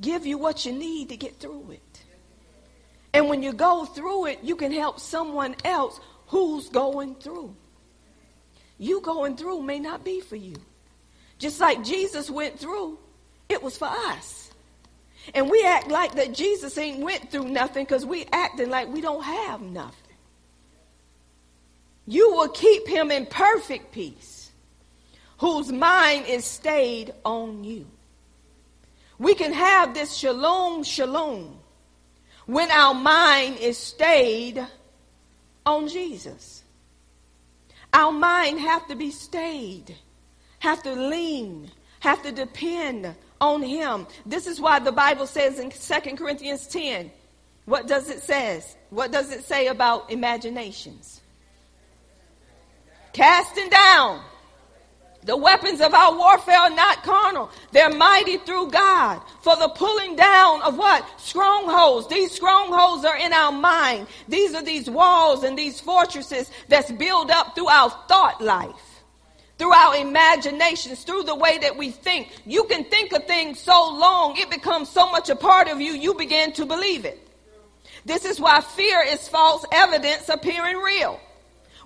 [0.01, 2.05] give you what you need to get through it.
[3.12, 7.55] And when you go through it, you can help someone else who's going through.
[8.79, 10.57] You going through may not be for you.
[11.39, 12.99] Just like Jesus went through,
[13.49, 14.51] it was for us.
[15.35, 19.01] And we act like that Jesus ain't went through nothing because we acting like we
[19.01, 19.95] don't have nothing.
[22.07, 24.53] You will keep him in perfect peace,
[25.39, 27.87] whose mind is stayed on you.
[29.19, 31.59] We can have this shalom, shalom,
[32.45, 34.65] when our mind is stayed
[35.66, 36.62] on Jesus.
[37.92, 39.94] Our mind have to be stayed,
[40.61, 44.07] have to lean, have to depend on him.
[44.24, 47.11] This is why the Bible says in 2 Corinthians 10,
[47.66, 48.76] what does it says?
[48.90, 51.20] What does it say about imaginations?
[53.12, 54.22] Casting down
[55.27, 57.51] the weapons of our warfare are not carnal.
[57.73, 61.05] They're mighty through God for the pulling down of what?
[61.21, 62.07] Strongholds.
[62.07, 64.07] These strongholds are in our mind.
[64.29, 69.03] These are these walls and these fortresses that's built up through our thought life,
[69.59, 72.31] through our imaginations, through the way that we think.
[72.47, 75.95] You can think a thing so long, it becomes so much a part of you,
[75.95, 77.21] you begin to believe it.
[78.05, 81.21] This is why fear is false evidence appearing real.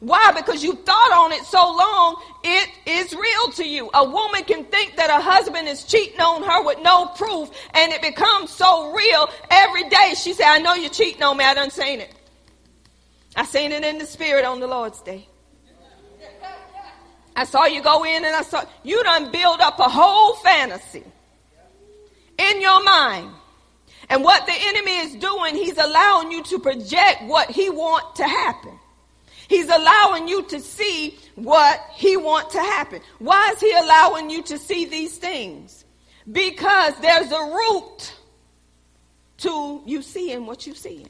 [0.00, 0.32] Why?
[0.34, 3.90] Because you thought on it so long, it is real to you.
[3.92, 7.92] A woman can think that a husband is cheating on her with no proof, and
[7.92, 10.14] it becomes so real every day.
[10.16, 11.44] She said, I know you're cheating on me.
[11.44, 12.14] I done seen it.
[13.36, 15.28] I seen it in the spirit on the Lord's day.
[17.36, 21.04] I saw you go in and I saw you done build up a whole fantasy
[22.38, 23.30] in your mind.
[24.08, 28.24] And what the enemy is doing, he's allowing you to project what he want to
[28.24, 28.79] happen.
[29.50, 33.00] He's allowing you to see what he wants to happen.
[33.18, 35.84] Why is he allowing you to see these things?
[36.30, 38.14] Because there's a root
[39.38, 41.08] to you seeing what you seeing.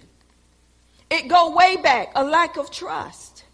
[1.10, 3.44] It go way back, a lack of trust.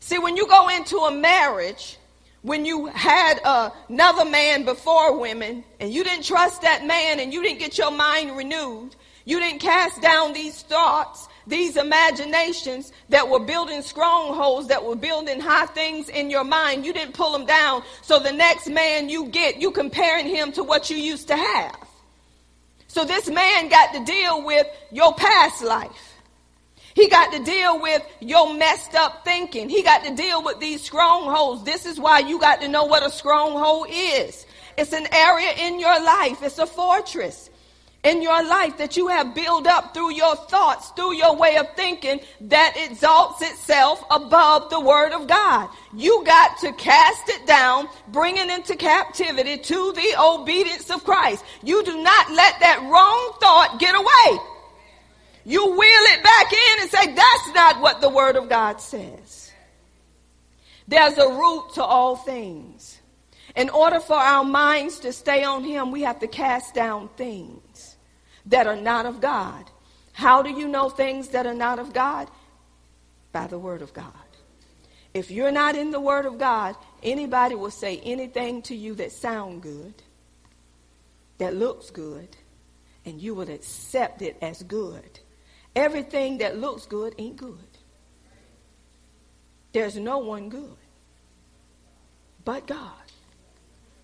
[0.00, 1.96] See, when you go into a marriage,
[2.42, 7.32] when you had uh, another man before women and you didn't trust that man and
[7.32, 13.28] you didn't get your mind renewed, you didn't cast down these thoughts, these imaginations that
[13.28, 17.46] were building strongholds, that were building high things in your mind, you didn't pull them
[17.46, 17.82] down.
[18.02, 21.88] So the next man you get, you comparing him to what you used to have.
[22.86, 26.14] So this man got to deal with your past life.
[26.94, 29.68] He got to deal with your messed up thinking.
[29.68, 31.62] He got to deal with these strongholds.
[31.64, 34.46] This is why you got to know what a stronghold is.
[34.76, 36.42] It's an area in your life.
[36.42, 37.50] It's a fortress
[38.04, 41.66] in your life that you have built up through your thoughts, through your way of
[41.74, 45.68] thinking that exalts itself above the word of God.
[45.94, 51.44] You got to cast it down, bring it into captivity to the obedience of Christ.
[51.62, 54.44] You do not let that wrong thought get away.
[55.44, 59.50] You wheel it back in and say, that's not what the Word of God says.
[60.86, 63.00] There's a root to all things.
[63.56, 67.60] In order for our minds to stay on Him, we have to cast down things
[68.48, 69.64] that are not of God.
[70.12, 72.28] How do you know things that are not of God?
[73.32, 74.12] By the Word of God.
[75.14, 79.12] If you're not in the Word of God, anybody will say anything to you that
[79.12, 79.94] sound good,
[81.38, 82.36] that looks good,
[83.04, 85.20] and you will accept it as good
[85.78, 87.58] Everything that looks good ain't good.
[89.72, 90.76] There's no one good
[92.44, 93.07] but God.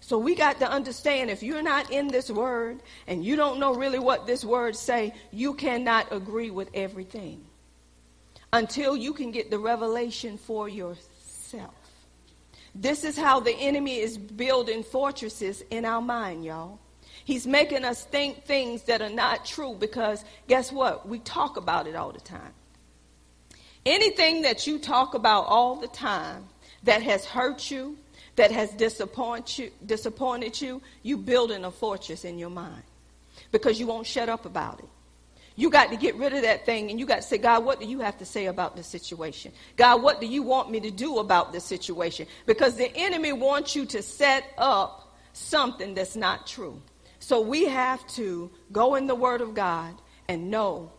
[0.04, 3.74] So we got to understand if you're not in this word and you don't know
[3.74, 7.42] really what this word say, you cannot agree with everything
[8.52, 11.72] until you can get the revelation for yourself.
[12.74, 16.78] This is how the enemy is building fortresses in our mind, y'all.
[17.24, 21.08] He's making us think things that are not true because guess what?
[21.08, 22.52] We talk about it all the time.
[23.86, 26.46] Anything that you talk about all the time
[26.82, 27.96] that has hurt you,
[28.36, 32.82] that has disappointed you, disappointed you, you building a fortress in your mind
[33.52, 34.88] because you won't shut up about it.
[35.56, 37.78] You got to get rid of that thing and you got to say, God, what
[37.78, 39.52] do you have to say about this situation?
[39.76, 42.26] God, what do you want me to do about this situation?
[42.44, 46.82] Because the enemy wants you to set up something that's not true.
[47.20, 49.94] So we have to go in the Word of God
[50.28, 50.90] and know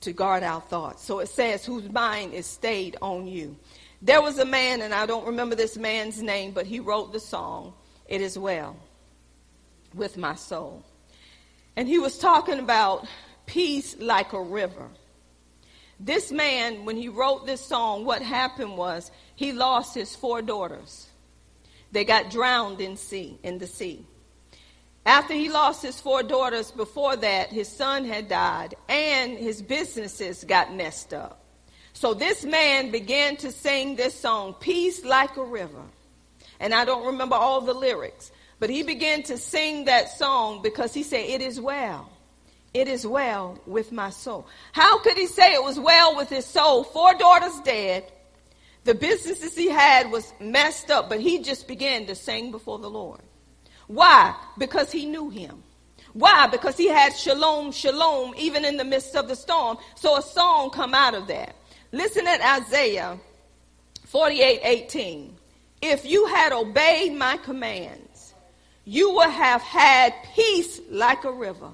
[0.00, 1.04] to guard our thoughts.
[1.04, 3.56] So it says, whose mind is stayed on you.
[4.00, 7.20] There was a man, and I don't remember this man's name, but he wrote the
[7.20, 7.74] song,
[8.06, 8.76] It Is Well
[9.94, 10.84] with My Soul.
[11.76, 13.06] And he was talking about
[13.46, 14.88] peace like a river.
[16.00, 21.08] This man, when he wrote this song, what happened was he lost his four daughters.
[21.90, 24.04] They got drowned in sea, in the sea.
[25.04, 30.44] After he lost his four daughters, before that, his son had died and his businesses
[30.44, 31.42] got messed up.
[31.92, 35.82] So this man began to sing this song, Peace Like a River.
[36.60, 40.94] And I don't remember all the lyrics, but he began to sing that song because
[40.94, 42.10] he said, It is well.
[42.74, 44.46] It is well with my soul.
[44.72, 46.84] How could he say it was well with his soul?
[46.84, 48.04] Four daughters dead.
[48.84, 52.90] The businesses he had was messed up, but he just began to sing before the
[52.90, 53.20] Lord.
[53.86, 54.34] Why?
[54.58, 55.62] Because he knew him.
[56.12, 56.46] Why?
[56.46, 59.78] Because he had shalom, shalom, even in the midst of the storm.
[59.94, 61.54] So a song come out of that.
[61.92, 63.18] Listen at Isaiah
[64.04, 65.36] 48, 18.
[65.80, 68.34] If you had obeyed my commands,
[68.84, 71.70] you would have had peace like a river,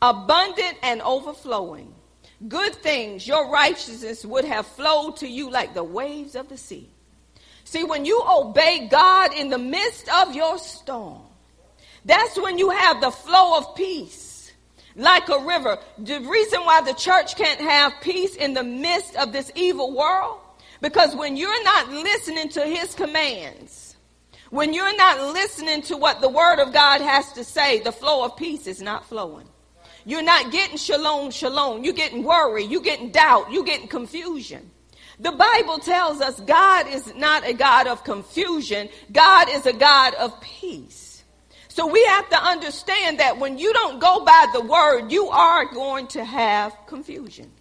[0.00, 1.92] abundant and overflowing.
[2.48, 6.88] Good things, your righteousness would have flowed to you like the waves of the sea.
[7.64, 11.22] See, when you obey God in the midst of your storm,
[12.04, 14.25] that's when you have the flow of peace
[14.96, 15.78] like a river.
[15.98, 20.40] The reason why the church can't have peace in the midst of this evil world,
[20.80, 23.96] because when you're not listening to his commands,
[24.50, 28.24] when you're not listening to what the word of God has to say, the flow
[28.24, 29.48] of peace is not flowing.
[30.04, 31.82] You're not getting shalom, shalom.
[31.82, 32.64] You're getting worry.
[32.64, 33.50] You're getting doubt.
[33.50, 34.70] You're getting confusion.
[35.18, 38.88] The Bible tells us God is not a God of confusion.
[39.10, 41.05] God is a God of peace.
[41.76, 45.66] So we have to understand that when you don't go by the word, you are
[45.66, 47.52] going to have confusion.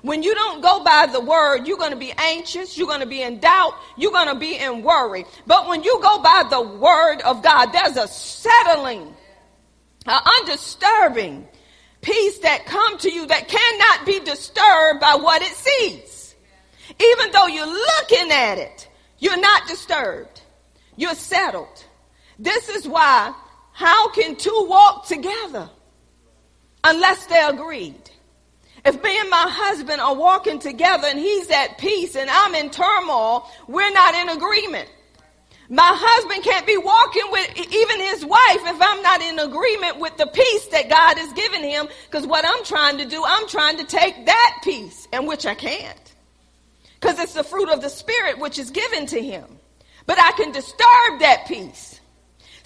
[0.00, 3.06] When you don't go by the word, you're going to be anxious, you're going to
[3.06, 5.26] be in doubt, you're going to be in worry.
[5.46, 9.14] But when you go by the word of God, there's a settling,
[10.06, 11.46] an undisturbing
[12.00, 16.34] peace that come to you that cannot be disturbed by what it sees.
[16.98, 18.88] Even though you're looking at it,
[19.20, 20.40] you're not disturbed.
[20.96, 21.84] You're settled.
[22.40, 23.32] This is why
[23.82, 25.68] How can two walk together
[26.84, 28.10] unless they're agreed?
[28.84, 32.70] If me and my husband are walking together and he's at peace and I'm in
[32.70, 34.88] turmoil, we're not in agreement.
[35.68, 40.16] My husband can't be walking with even his wife if I'm not in agreement with
[40.16, 41.88] the peace that God has given him.
[42.08, 45.56] Because what I'm trying to do, I'm trying to take that peace, and which I
[45.56, 46.14] can't.
[47.00, 49.44] Because it's the fruit of the Spirit which is given to him.
[50.06, 51.91] But I can disturb that peace.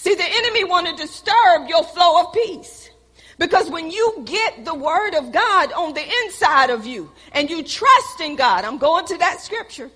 [0.06, 2.90] See, the enemy want to disturb your flow of peace.
[3.38, 7.64] Because when you get the word of God on the inside of you and you
[7.64, 9.90] trust in God, I'm going to that scripture.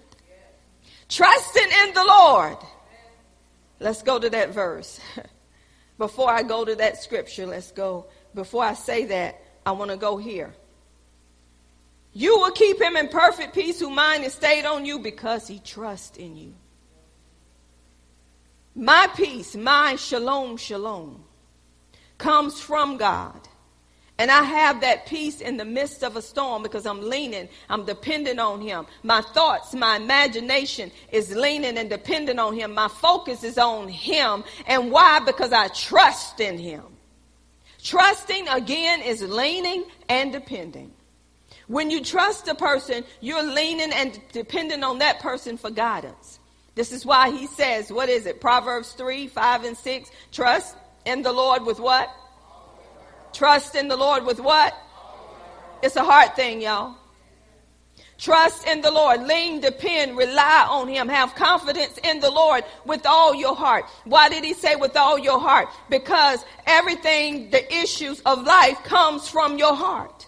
[1.09, 2.57] Trusting in the Lord
[3.79, 5.01] Let's go to that verse.
[5.99, 8.07] Before I go to that scripture, let's go.
[8.35, 10.53] Before I say that, I want to go here.
[12.15, 15.61] You will keep him in perfect peace whose mind is stayed on you because he
[15.61, 16.55] trusts in you.
[18.81, 21.23] My peace, my shalom, shalom,
[22.17, 23.39] comes from God.
[24.17, 27.85] And I have that peace in the midst of a storm because I'm leaning, I'm
[27.85, 28.87] dependent on Him.
[29.03, 32.73] My thoughts, my imagination is leaning and dependent on Him.
[32.73, 34.45] My focus is on Him.
[34.67, 35.21] And why?
[35.21, 36.83] Because I trust in Him.
[37.83, 40.91] Trusting again is leaning and depending.
[41.67, 46.40] When you trust a person, you're leaning and dependent on that person for guidance.
[46.81, 48.41] This is why he says, what is it?
[48.41, 50.11] Proverbs 3, 5, and 6.
[50.33, 50.75] Trust
[51.05, 52.09] in the Lord with what?
[53.35, 54.75] Trust in the Lord with what?
[55.83, 56.97] It's a hard thing, y'all.
[58.17, 59.25] Trust in the Lord.
[59.25, 61.07] Lean, depend, rely on Him.
[61.09, 63.85] Have confidence in the Lord with all your heart.
[64.05, 65.69] Why did He say with all your heart?
[65.91, 70.27] Because everything, the issues of life comes from your heart.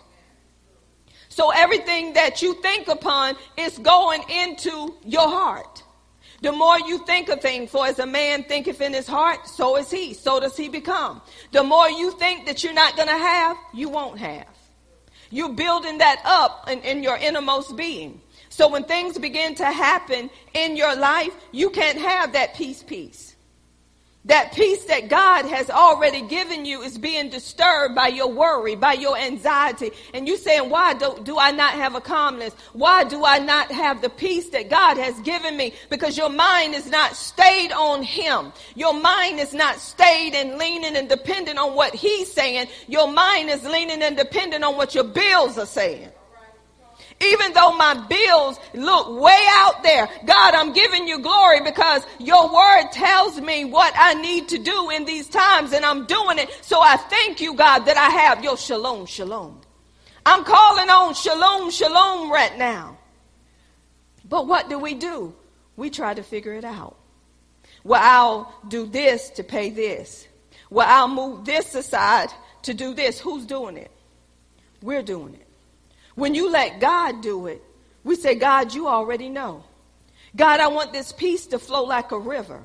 [1.30, 5.82] So everything that you think upon is going into your heart.
[6.42, 9.76] The more you think a thing, for as a man thinketh in his heart, so
[9.76, 10.12] is he.
[10.12, 11.22] So does he become.
[11.52, 14.48] The more you think that you're not going to have, you won't have.
[15.30, 18.20] You're building that up in, in your innermost being.
[18.48, 23.31] So when things begin to happen in your life, you can't have that peace, peace.
[24.26, 28.92] That peace that God has already given you is being disturbed by your worry, by
[28.92, 29.90] your anxiety.
[30.14, 32.54] And you saying, why do, do I not have a calmness?
[32.72, 35.74] Why do I not have the peace that God has given me?
[35.90, 38.52] Because your mind is not stayed on Him.
[38.76, 42.68] Your mind is not stayed and leaning and dependent on what He's saying.
[42.86, 46.10] Your mind is leaning and dependent on what your bills are saying.
[47.22, 52.52] Even though my bills look way out there, God, I'm giving you glory because your
[52.52, 56.50] word tells me what I need to do in these times and I'm doing it.
[56.62, 59.60] So I thank you, God, that I have your shalom, shalom.
[60.26, 62.98] I'm calling on shalom, shalom right now.
[64.28, 65.34] But what do we do?
[65.76, 66.96] We try to figure it out.
[67.84, 70.26] Well, I'll do this to pay this.
[70.70, 72.30] Well, I'll move this aside
[72.62, 73.20] to do this.
[73.20, 73.90] Who's doing it?
[74.80, 75.46] We're doing it.
[76.14, 77.62] When you let God do it,
[78.04, 79.64] we say, God, you already know.
[80.34, 82.62] God, I want this peace to flow like a river.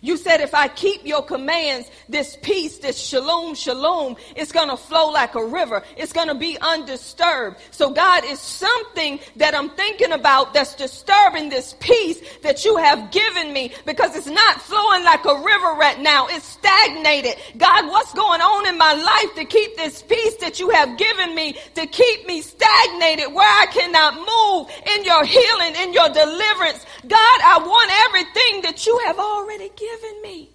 [0.00, 4.76] You said if I keep your commands, this peace, this shalom, shalom, it's going to
[4.76, 5.82] flow like a river.
[5.96, 7.56] It's going to be undisturbed.
[7.72, 13.10] So God is something that I'm thinking about that's disturbing this peace that you have
[13.10, 16.28] given me because it's not flowing like a river right now.
[16.28, 17.34] It's stagnated.
[17.56, 21.34] God, what's going on in my life to keep this peace that you have given
[21.34, 26.86] me to keep me stagnated where I cannot move in your healing, in your deliverance?
[27.06, 30.50] God, I want everything that you have already given given me.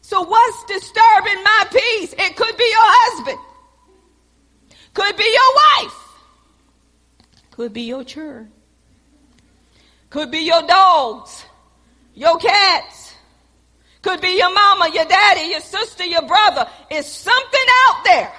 [0.00, 2.14] So what's disturbing my peace?
[2.16, 3.38] It could be your husband.
[4.94, 5.98] Could be your wife.
[7.50, 8.52] Could be your children.
[10.10, 11.44] Could be your dogs,
[12.14, 13.14] your cats.
[14.02, 16.68] Could be your mama, your daddy, your sister, your brother.
[16.90, 18.32] It's something out there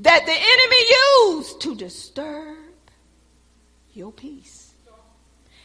[0.00, 2.58] that the enemy used to disturb
[3.94, 4.74] your peace.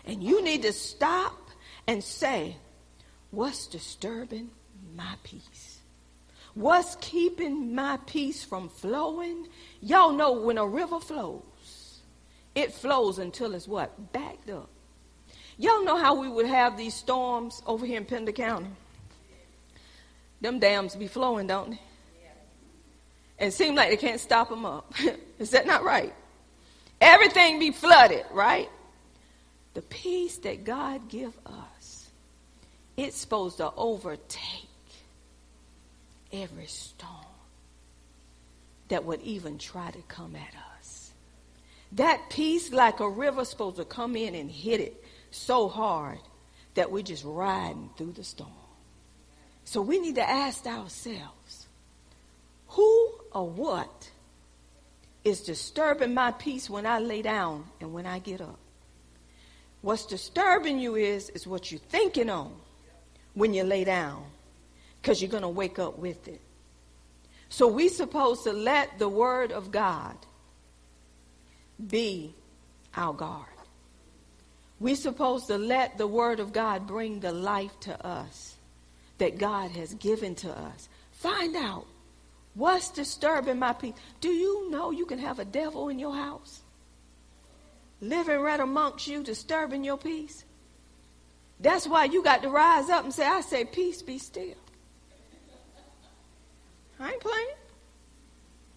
[0.05, 1.37] And you need to stop
[1.87, 2.55] and say,
[3.31, 4.51] What's disturbing
[4.95, 5.79] my peace?
[6.53, 9.47] What's keeping my peace from flowing?
[9.81, 12.01] Y'all know when a river flows,
[12.53, 14.11] it flows until it's what?
[14.11, 14.69] Backed up.
[15.57, 18.69] Y'all know how we would have these storms over here in Pender County?
[20.41, 21.79] Them dams be flowing, don't they?
[23.37, 24.93] And it seems like they can't stop them up.
[25.39, 26.13] Is that not right?
[26.99, 28.69] Everything be flooded, right?
[29.73, 31.70] The peace that God give us
[33.01, 34.69] it's supposed to overtake
[36.31, 37.11] every storm
[38.89, 41.11] that would even try to come at us.
[41.93, 46.19] That peace, like a river, supposed to come in and hit it so hard
[46.75, 48.49] that we're just riding through the storm.
[49.65, 51.67] So we need to ask ourselves
[52.67, 54.09] who or what
[55.23, 58.59] is disturbing my peace when I lay down and when I get up?
[59.81, 62.53] What's disturbing you is, is what you're thinking on
[63.33, 64.23] when you lay down
[65.01, 66.41] because you're going to wake up with it.
[67.49, 70.15] So we're supposed to let the word of God
[71.87, 72.33] be
[72.95, 73.47] our guard.
[74.79, 78.55] We're supposed to let the word of God bring the life to us
[79.17, 80.89] that God has given to us.
[81.11, 81.85] Find out
[82.55, 83.93] what's disturbing my peace.
[84.19, 86.61] Do you know you can have a devil in your house?
[88.01, 90.43] Living right amongst you, disturbing your peace?
[91.61, 94.55] That's why you got to rise up and say, I say, peace be still.
[96.99, 97.55] I ain't playing.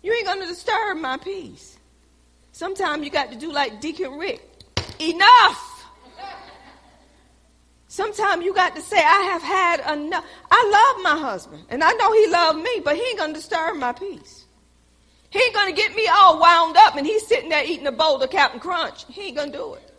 [0.02, 1.78] You ain't going to disturb my peace.
[2.52, 4.46] Sometimes you got to do like Deacon Rick.
[5.00, 5.70] Enough!
[7.88, 10.24] Sometimes you got to say, I have had enough.
[10.50, 13.40] I love my husband, and I know he loved me, but he ain't going to
[13.40, 14.44] disturb my peace.
[15.30, 17.92] He ain't going to get me all wound up, and he's sitting there eating a
[17.92, 19.04] bowl of Captain Crunch.
[19.08, 19.90] He ain't going to do it.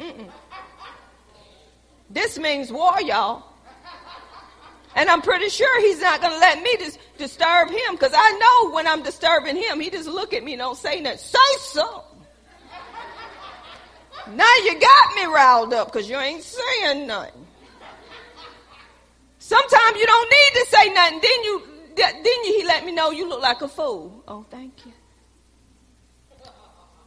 [0.00, 0.30] Mm-mm.
[2.14, 3.42] This means war, y'all.
[4.94, 8.38] And I'm pretty sure he's not going to let me dis- disturb him because I
[8.38, 11.18] know when I'm disturbing him, he just look at me and don't say nothing.
[11.18, 12.20] Say something.
[14.36, 17.44] now you got me riled up because you ain't saying nothing.
[19.40, 21.20] Sometimes you don't need to say nothing.
[21.20, 21.62] Then you,
[21.96, 24.22] then you, he let me know you look like a fool.
[24.28, 24.92] Oh, thank you.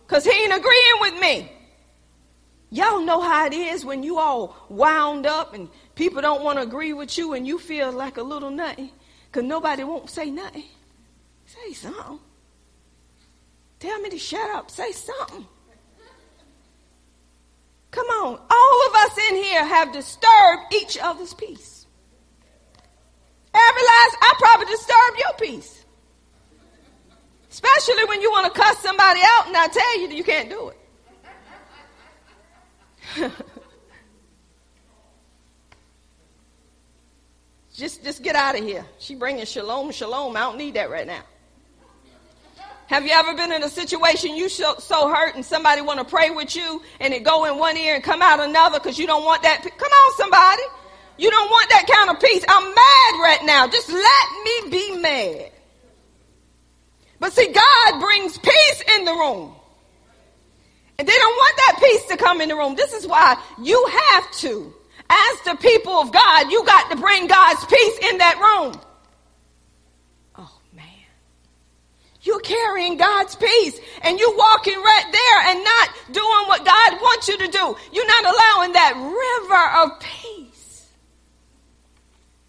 [0.05, 1.51] Because he ain't agreeing with me.
[2.69, 6.63] Y'all know how it is when you all wound up and people don't want to
[6.63, 8.93] agree with you and you feel like a little nutty
[9.27, 10.65] because nobody won't say nothing.
[11.45, 12.19] Say something.
[13.79, 14.69] Tell me to shut up.
[14.69, 15.45] Say something.
[17.91, 18.39] Come on.
[18.49, 21.85] All of us in here have disturbed each other's peace.
[23.53, 25.85] Every last, I probably disturbed your peace.
[27.49, 30.49] Especially when you want to cuss somebody out and I tell you that you can't
[30.49, 30.77] do it.
[37.75, 38.85] just, just get out of here.
[38.99, 40.35] She bringing shalom, shalom.
[40.35, 41.23] I don't need that right now.
[42.87, 44.73] Have you ever been in a situation you so,
[45.13, 48.03] hurt and somebody want to pray with you and it go in one ear and
[48.03, 49.61] come out another because you don't want that?
[49.61, 50.63] Come on, somebody.
[51.17, 52.45] You don't want that kind of peace.
[52.47, 53.67] I'm mad right now.
[53.67, 55.51] Just let me be mad.
[57.19, 59.53] But see, God brings peace in the room.
[60.99, 62.75] And they don't want that peace to come in the room.
[62.75, 64.73] This is why you have to,
[65.09, 68.81] as the people of God, you got to bring God's peace in that room.
[70.37, 70.85] Oh man.
[72.21, 77.27] You're carrying God's peace and you're walking right there and not doing what God wants
[77.27, 77.77] you to do.
[77.93, 80.87] You're not allowing that river of peace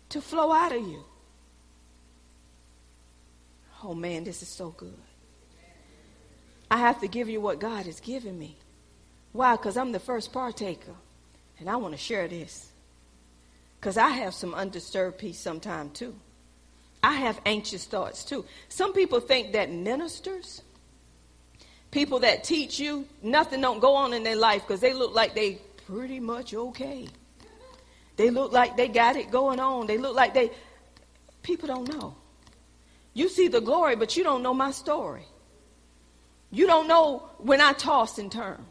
[0.08, 1.04] to flow out of you.
[3.84, 4.96] Oh man, this is so good.
[6.70, 8.56] I have to give you what God has given me.
[9.32, 9.56] Why?
[9.56, 10.94] Because I'm the first partaker.
[11.58, 12.70] And I want to share this.
[13.80, 16.14] Because I have some undisturbed peace sometime too.
[17.02, 18.44] I have anxious thoughts too.
[18.68, 20.62] Some people think that ministers,
[21.90, 25.34] people that teach you, nothing don't go on in their life because they look like
[25.34, 27.08] they pretty much okay.
[28.16, 29.86] They look like they got it going on.
[29.86, 30.50] They look like they,
[31.42, 32.16] people don't know.
[33.14, 35.24] You see the glory, but you don't know my story.
[36.50, 38.64] You don't know when I toss and turn.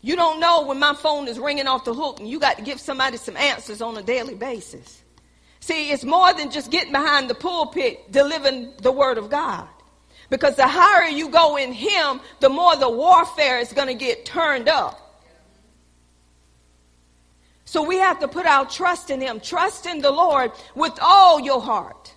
[0.00, 2.62] You don't know when my phone is ringing off the hook and you got to
[2.62, 5.02] give somebody some answers on a daily basis.
[5.60, 9.68] See, it's more than just getting behind the pulpit delivering the word of God.
[10.28, 14.24] Because the higher you go in Him, the more the warfare is going to get
[14.24, 14.98] turned up.
[17.64, 19.38] So we have to put our trust in Him.
[19.38, 22.12] Trust in the Lord with all your heart.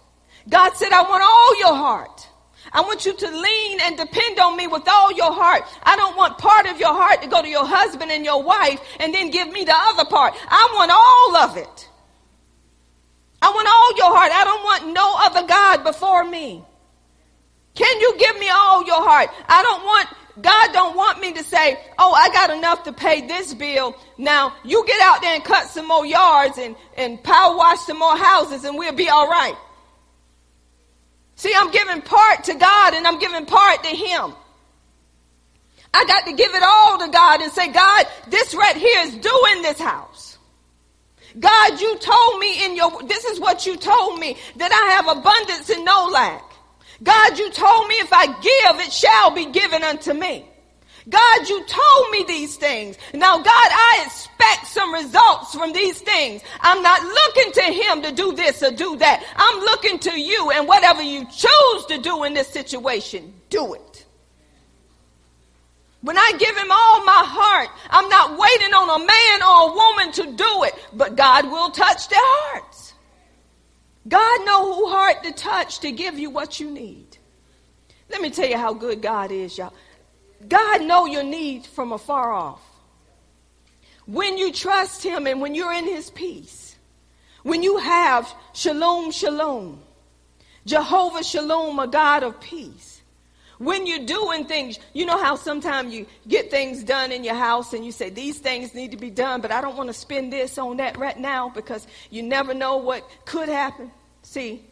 [0.50, 2.28] God said, I want all your heart.
[2.76, 5.64] I want you to lean and depend on me with all your heart.
[5.82, 8.82] I don't want part of your heart to go to your husband and your wife
[9.00, 10.34] and then give me the other part.
[10.50, 11.90] I want all of it.
[13.42, 14.30] I want all your heart.
[14.30, 16.66] I don't want no other God before me.
[17.76, 19.30] Can you give me all your heart?
[19.48, 20.10] I don't want,
[20.42, 23.96] God don't want me to say, oh, I got enough to pay this bill.
[24.18, 28.00] Now you get out there and cut some more yards and, and power wash some
[28.00, 29.56] more houses and we'll be all right.
[31.36, 34.34] See, I'm giving part to God and I'm giving part to Him.
[35.94, 39.16] I got to give it all to God and say, God, this right here is
[39.16, 40.38] doing this house.
[41.40, 45.18] God, you told me in your, this is what you told me, that I have
[45.18, 46.44] abundance and no lack.
[47.04, 50.46] God, you told me if I give, it shall be given unto me.
[51.08, 52.98] God, you told me these things.
[53.14, 54.55] Now, God, I expect
[55.56, 56.42] from these things.
[56.62, 59.24] I'm not looking to him to do this or do that.
[59.36, 64.06] I'm looking to you and whatever you choose to do in this situation, do it.
[66.02, 69.74] When I give him all my heart, I'm not waiting on a man or a
[69.74, 72.94] woman to do it, but God will touch their hearts.
[74.08, 77.18] God know who heart to touch to give you what you need.
[78.10, 79.74] Let me tell you how good God is, y'all.
[80.48, 82.62] God know your need from afar off.
[84.08, 86.76] When you trust him and when you're in his peace,
[87.44, 89.82] when you have shalom, shalom,
[90.66, 93.02] Jehovah Shalom, a God of peace.
[93.58, 97.72] When you're doing things, you know how sometimes you get things done in your house
[97.72, 100.34] and you say, These things need to be done, but I don't want to spend
[100.34, 103.92] this on that right now because you never know what could happen.
[104.24, 104.66] See,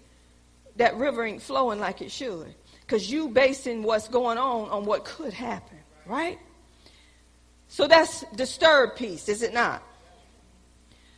[0.75, 5.05] that river ain't flowing like it should because you basing what's going on on what
[5.05, 6.39] could happen, right?
[7.73, 9.81] So that's disturbed peace, is it not?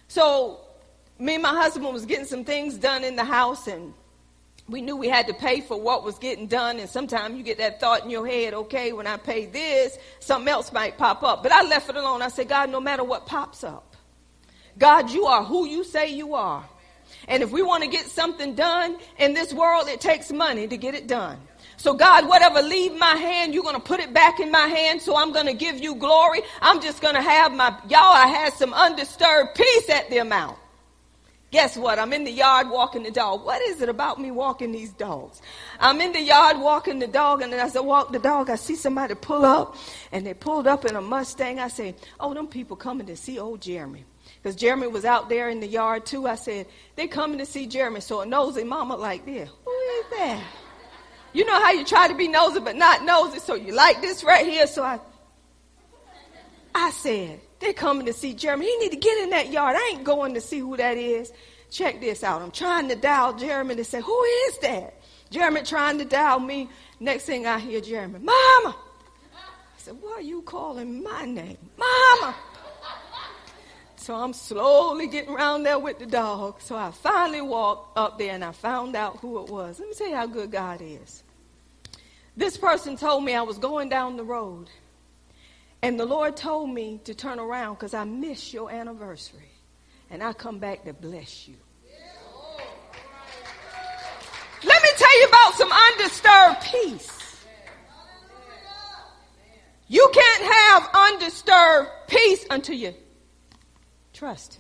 [0.07, 0.61] So
[1.19, 3.93] me and my husband was getting some things done in the house and
[4.69, 7.57] we knew we had to pay for what was getting done and sometimes you get
[7.57, 11.43] that thought in your head okay when i pay this something else might pop up.
[11.43, 12.21] But i left it alone.
[12.21, 13.97] I said god no matter what pops up
[14.77, 16.63] god you are who you say you are.
[17.27, 20.77] And if we want to get something done in this world it takes money to
[20.77, 21.37] get it done
[21.77, 25.01] so, God, whatever leave my hand, you're going to put it back in my hand.
[25.01, 26.41] So, I'm going to give you glory.
[26.61, 30.57] I'm just going to have my, y'all, I had some undisturbed peace at the amount.
[31.51, 31.99] Guess what?
[31.99, 33.45] I'm in the yard walking the dog.
[33.45, 35.41] What is it about me walking these dogs?
[35.79, 38.75] I'm in the yard walking the dog, and as I walk the dog, I see
[38.75, 39.77] somebody pull up,
[40.11, 41.59] and they pulled up in a Mustang.
[41.59, 44.03] I say, Oh, them people coming to see old Jeremy.
[44.41, 46.27] Because Jeremy was out there in the yard too.
[46.27, 46.67] I said,
[46.97, 48.01] They coming to see Jeremy.
[48.01, 49.49] So a nosy mama like this.
[49.63, 50.43] Who is that?
[51.35, 54.23] You know how you try to be nosy but not nosy, so you like this
[54.23, 54.65] right here.
[54.67, 55.01] So I,
[56.73, 58.65] I said, they're coming to see Jeremy.
[58.65, 59.75] He need to get in that yard.
[59.77, 61.33] I ain't going to see who that is.
[61.69, 62.41] Check this out.
[62.41, 64.93] I'm trying to dial Jeremy to say, who is that?
[65.29, 66.69] Jeremy trying to dial me.
[67.01, 68.77] Next thing I hear Jeremy, Mama.
[69.35, 71.57] I said, why are you calling my name?
[71.75, 72.33] Mama.
[74.05, 76.61] So I'm slowly getting around there with the dog.
[76.61, 79.79] So I finally walked up there and I found out who it was.
[79.79, 81.23] Let me tell you how good God is.
[82.37, 84.69] This person told me I was going down the road,
[85.81, 89.49] and the Lord told me to turn around because I missed your anniversary,
[90.11, 91.55] and I come back to bless you.
[94.63, 97.37] Let me tell you about some undisturbed peace.
[99.87, 102.93] You can't have undisturbed peace until you
[104.15, 104.59] trust.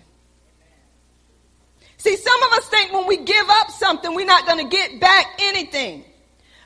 [1.97, 4.99] See, some of us think when we give up something, we're not going to get
[4.99, 6.03] back anything.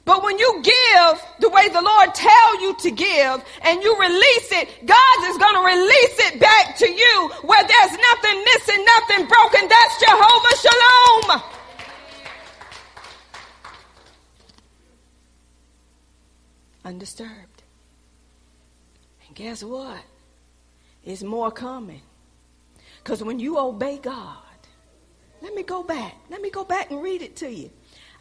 [0.04, 4.52] But when you give the way the Lord tell you to give and you release
[4.52, 9.28] it, God is going to release it back to you where there's nothing missing, nothing
[9.28, 9.70] broken.
[9.70, 11.42] That's Jehovah Shalom.
[16.86, 17.64] Undisturbed.
[19.28, 20.02] And guess what?
[21.06, 22.02] It's more coming.
[23.04, 24.38] Because when you obey God,
[25.42, 26.16] let me go back.
[26.30, 27.72] Let me go back and read it to you.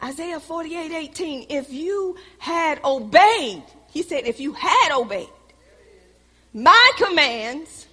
[0.01, 1.45] Isaiah 48 18.
[1.49, 5.27] If you had obeyed, he said, if you had obeyed
[6.53, 7.87] my commands,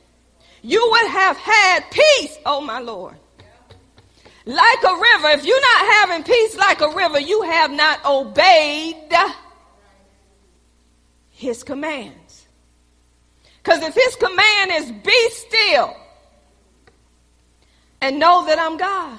[0.62, 3.16] you would have had peace, oh my Lord.
[4.44, 5.28] Like a river.
[5.30, 8.96] If you're not having peace like a river, you have not obeyed
[11.30, 12.46] his commands.
[13.62, 15.96] Because if his command is be still
[18.00, 19.18] and know that I'm God,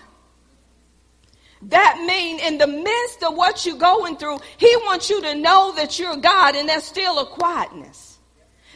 [1.63, 5.73] that mean in the midst of what you're going through, he wants you to know
[5.75, 8.19] that you're God and there's still a quietness.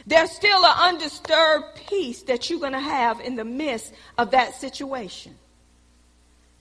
[0.06, 4.56] There's still an undisturbed peace that you're going to have in the midst of that
[4.56, 5.36] situation.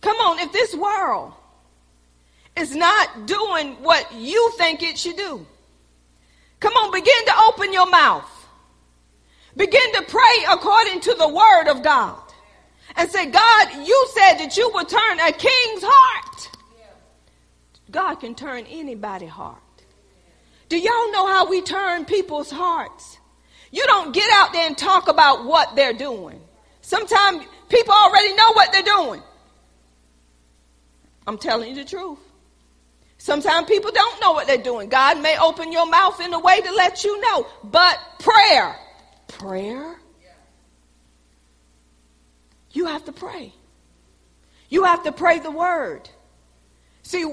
[0.01, 1.33] Come on, if this world
[2.55, 5.45] is not doing what you think it should do,
[6.59, 8.29] come on, begin to open your mouth.
[9.57, 12.21] Begin to pray according to the word of God
[12.95, 16.49] and say, God, you said that you would turn a king's heart.
[17.89, 19.61] God can turn anybody's heart.
[20.69, 23.17] Do y'all know how we turn people's hearts?
[23.71, 26.39] You don't get out there and talk about what they're doing.
[26.81, 29.21] Sometimes people already know what they're doing.
[31.27, 32.19] I'm telling you the truth.
[33.17, 34.89] Sometimes people don't know what they're doing.
[34.89, 37.45] God may open your mouth in a way to let you know.
[37.63, 38.75] But prayer,
[39.27, 39.95] prayer
[42.73, 43.53] you have to pray.
[44.69, 46.09] You have to pray the word.
[47.03, 47.25] See,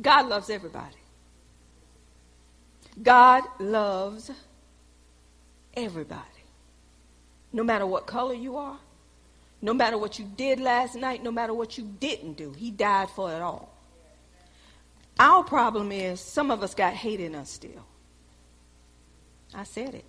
[0.00, 0.96] God loves everybody.
[3.02, 4.30] God loves
[5.74, 6.22] everybody.
[7.52, 8.78] No matter what color you are,
[9.62, 13.08] no matter what you did last night, no matter what you didn't do, He died
[13.10, 13.72] for it all.
[15.18, 17.86] Our problem is some of us got hate in us still.
[19.54, 20.04] I said it.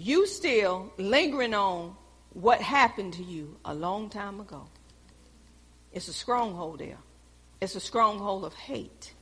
[0.00, 1.96] You still lingering on
[2.32, 4.68] what happened to you a long time ago.
[5.92, 6.98] It's a stronghold there.
[7.60, 9.12] It's a stronghold of hate.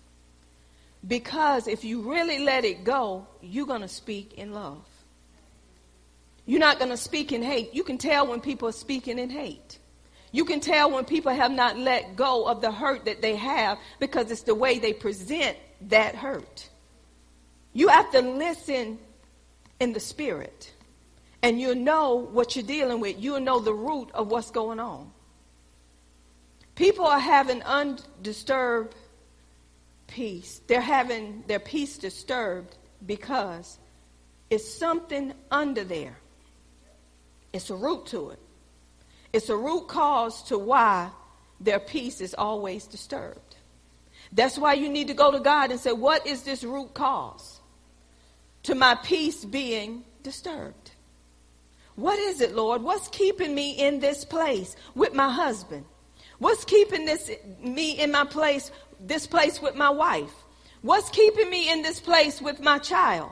[1.07, 4.85] Because if you really let it go, you're going to speak in love.
[6.45, 7.72] You're not going to speak in hate.
[7.72, 9.79] You can tell when people are speaking in hate.
[10.31, 13.79] You can tell when people have not let go of the hurt that they have
[13.99, 15.57] because it's the way they present
[15.89, 16.68] that hurt.
[17.72, 18.99] You have to listen
[19.81, 20.72] in the spirit
[21.43, 23.16] and you'll know what you're dealing with.
[23.20, 25.12] You'll know the root of what's going on.
[26.74, 28.97] People are having undisturbed
[30.07, 30.61] peace.
[30.66, 33.79] They're having their peace disturbed because
[34.51, 36.18] it's something under there.
[37.53, 38.39] It's a root to it.
[39.33, 41.11] It's a root cause to why
[41.61, 43.57] their peace is always disturbed.
[44.33, 47.55] That's why you need to go to God and say, What is this root cause
[48.67, 50.91] to my peace being disturbed?
[51.95, 52.83] What is it, Lord?
[52.83, 55.85] What's keeping me in this place with my husband?
[56.39, 60.33] What's keeping this me in my place, this place with my wife?
[60.83, 63.31] What's keeping me in this place with my child?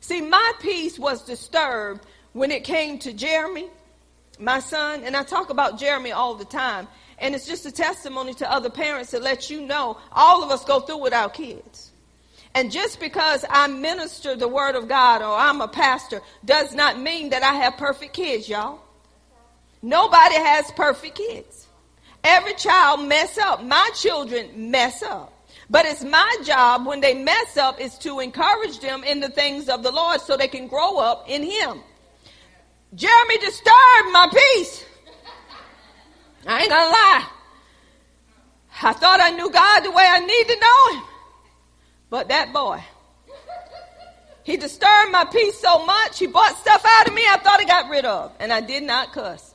[0.00, 3.68] See, my peace was disturbed when it came to Jeremy,
[4.40, 6.88] my son, and I talk about Jeremy all the time,
[7.18, 10.64] and it's just a testimony to other parents to let you know all of us
[10.64, 11.92] go through with our kids.
[12.56, 16.98] And just because I minister the word of God or I'm a pastor does not
[16.98, 18.80] mean that I have perfect kids, y'all.
[19.82, 21.66] Nobody has perfect kids.
[22.24, 23.62] Every child mess up.
[23.62, 25.34] My children mess up.
[25.68, 29.68] But it's my job when they mess up is to encourage them in the things
[29.68, 31.82] of the Lord so they can grow up in Him.
[32.94, 34.82] Jeremy disturbed my peace.
[36.46, 37.28] I ain't gonna lie.
[38.82, 41.15] I thought I knew God the way I need to know Him.
[42.08, 42.82] But that boy,
[44.44, 47.64] he disturbed my peace so much, he bought stuff out of me I thought I
[47.64, 48.32] got rid of.
[48.38, 49.54] And I did not cuss.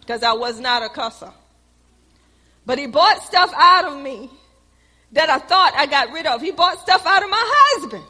[0.00, 1.32] Because I was not a cusser.
[2.66, 4.30] But he bought stuff out of me
[5.12, 6.42] that I thought I got rid of.
[6.42, 8.04] He bought stuff out of my husband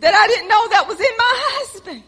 [0.00, 2.02] that I didn't know that was in my husband.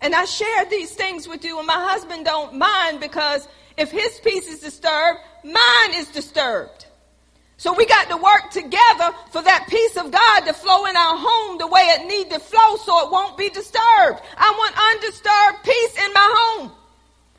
[0.00, 4.20] And I share these things with you, and my husband don't mind because if his
[4.22, 6.86] peace is disturbed, mine is disturbed.
[7.56, 11.16] So we got to work together for that peace of God to flow in our
[11.16, 14.20] home the way it need to flow so it won't be disturbed.
[14.36, 16.72] I want undisturbed peace in my home.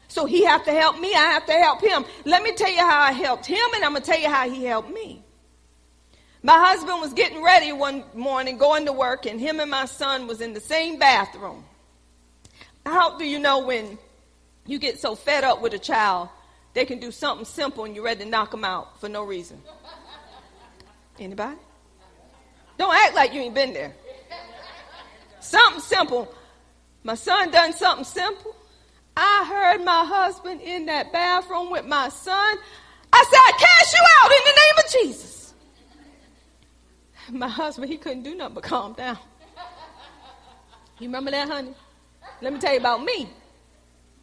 [0.08, 2.06] So he have to help me, I have to help him.
[2.24, 4.50] Let me tell you how I helped him and I'm going to tell you how
[4.50, 5.22] he helped me.
[6.42, 10.28] My husband was getting ready one morning, going to work, and him and my son
[10.28, 11.66] was in the same bathroom.
[12.86, 13.98] How do you know when
[14.68, 16.30] you get so fed up with a child,
[16.76, 19.60] they can do something simple and you're ready to knock them out for no reason?
[21.20, 21.58] Anybody?
[22.78, 23.94] Don't act like you ain't been there.
[25.40, 26.34] Something simple.
[27.04, 28.56] My son done something simple.
[29.16, 32.58] I heard my husband in that bathroom with my son.
[33.14, 35.36] I said, I cast you out in the name of Jesus
[37.32, 39.18] my husband, he couldn't do nothing but calm down.
[41.00, 41.74] You remember that, honey?
[42.42, 43.30] Let me tell you about me.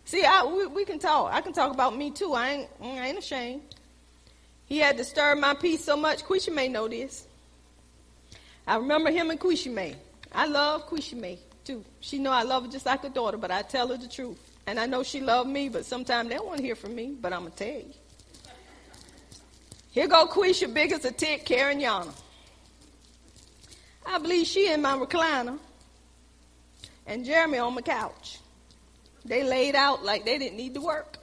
[0.05, 1.33] See, I, we, we can talk.
[1.33, 2.33] I can talk about me too.
[2.33, 3.63] I ain't, I ain't ashamed.
[4.73, 6.25] He had disturbed my peace so much.
[6.25, 7.27] Quisha May know this.
[8.67, 9.97] I remember him and Quisha May.
[10.35, 11.85] I love Quisha May too.
[12.01, 14.39] She know I love her just like a daughter, but I tell her the truth.
[14.67, 17.15] And I know she love me, but sometimes they don't want to hear from me.
[17.21, 17.93] But I'm gonna tell you.
[19.91, 22.15] Here go Quisha, big as a tick, carrying Yana.
[24.07, 25.59] I believe she in my recliner
[27.07, 28.39] and Jeremy on my couch.
[29.27, 31.19] They laid out like they didn't need to work.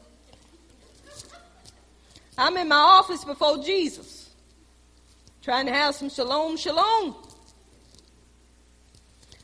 [2.39, 4.29] I'm in my office before Jesus,
[5.41, 7.13] trying to have some shalom, shalom.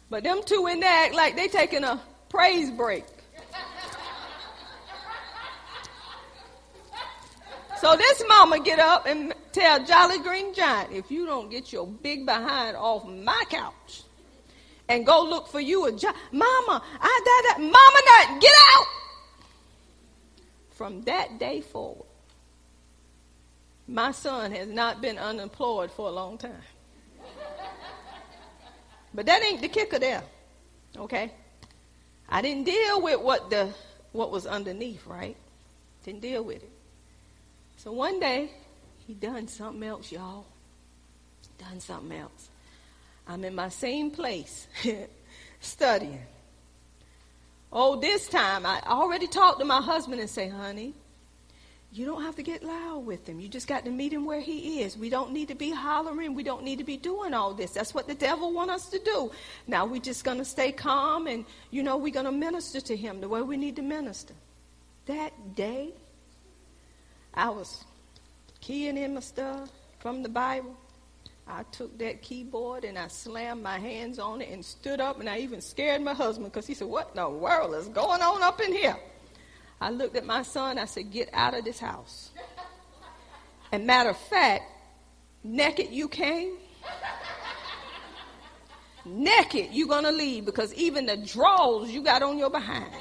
[0.10, 3.04] But them two in there act like they taking a praise break.
[7.82, 11.86] So this mama get up and tell Jolly Green Giant, if you don't get your
[11.86, 14.04] big behind off my couch
[14.88, 18.86] and go look for you a job, mama, I that, that mama nut, get out.
[20.72, 22.05] From that day forward,
[23.88, 26.54] my son has not been unemployed for a long time.
[29.14, 30.24] But that ain't the kicker there.
[30.98, 31.32] Okay?
[32.28, 33.74] I didn't deal with what the
[34.12, 35.36] what was underneath, right?
[36.04, 36.72] Didn't deal with it.
[37.78, 38.50] So one day,
[39.06, 40.46] he done something else, y'all.
[41.58, 42.50] done something else.
[43.28, 44.68] I'm in my same place
[45.60, 46.22] studying.
[47.72, 50.94] Oh, this time I already talked to my husband and say, honey,
[51.96, 53.40] you don't have to get loud with him.
[53.40, 54.98] You just got to meet him where he is.
[54.98, 56.36] We don't need to be hollering.
[56.36, 57.72] We don't need to be doing all this.
[57.72, 59.32] That's what the devil want us to do.
[59.66, 62.98] Now we're just going to stay calm and, you know, we're going to minister to
[62.98, 64.34] him the way we need to minister.
[65.06, 65.94] That day,
[67.34, 67.86] I was
[68.60, 69.70] keying in my stuff
[70.00, 70.76] from the Bible.
[71.48, 75.30] I took that keyboard and I slammed my hands on it and stood up and
[75.30, 78.44] I even scared my husband because he said, What in the world is going on
[78.44, 78.98] up in here?
[79.80, 80.78] I looked at my son.
[80.78, 82.32] I said, Get out of this house.
[83.72, 84.64] And matter of fact,
[85.44, 86.58] naked you came.
[89.06, 92.92] naked you're going to leave because even the drawers you got on your behind.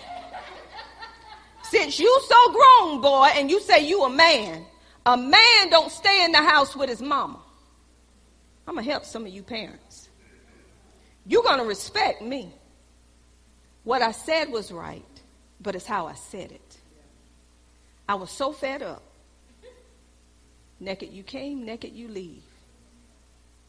[1.62, 4.64] Since you so grown, boy, and you say you a man,
[5.06, 7.40] a man don't stay in the house with his mama.
[8.66, 10.08] I'm going to help some of you parents.
[11.26, 12.52] You're going to respect me.
[13.82, 15.04] What I said was right,
[15.60, 16.63] but it's how I said it.
[18.08, 19.02] I was so fed up.
[20.80, 22.42] Naked you came, naked you leave.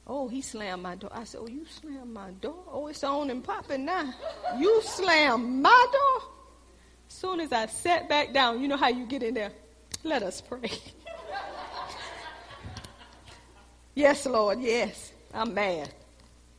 [0.07, 1.09] Oh, he slammed my door.
[1.13, 2.63] I said, Oh, you slammed my door?
[2.71, 4.13] Oh, it's on and popping now.
[4.57, 6.29] You slammed my door?
[7.09, 9.51] As soon as I sat back down, you know how you get in there?
[10.03, 10.69] Let us pray.
[13.95, 15.11] yes, Lord, yes.
[15.33, 15.91] I'm mad.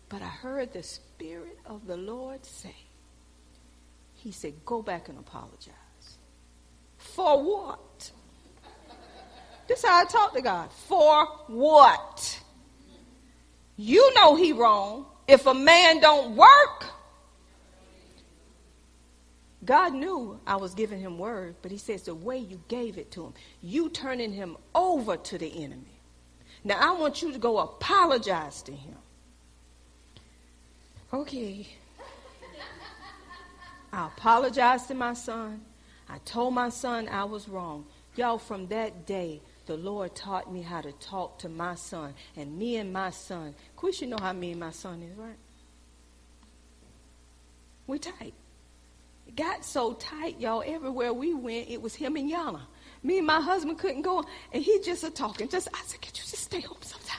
[0.08, 2.74] But I heard the Spirit of the Lord say,
[4.14, 5.74] He said, Go back and apologize.
[7.16, 8.10] For what?
[9.66, 10.70] This is how I talk to God.
[10.70, 12.42] For what?
[13.78, 15.06] You know he wrong.
[15.26, 16.84] If a man don't work,
[19.64, 23.10] God knew I was giving him word, but he says the way you gave it
[23.12, 25.98] to him, you turning him over to the enemy.
[26.64, 28.96] Now I want you to go apologize to him.
[31.14, 31.66] Okay.
[33.90, 35.62] I apologize to my son.
[36.08, 37.86] I told my son I was wrong.
[38.16, 42.14] Y'all, from that day, the Lord taught me how to talk to my son.
[42.36, 45.16] And me and my son, of course, you know how me and my son is,
[45.18, 45.36] right?
[47.86, 48.34] We tight.
[49.26, 50.62] It got so tight, y'all.
[50.64, 52.60] Everywhere we went, it was him and Yana.
[53.02, 55.48] Me and my husband couldn't go, and he just a talking.
[55.48, 57.18] Just I said, "Could you just stay home sometime?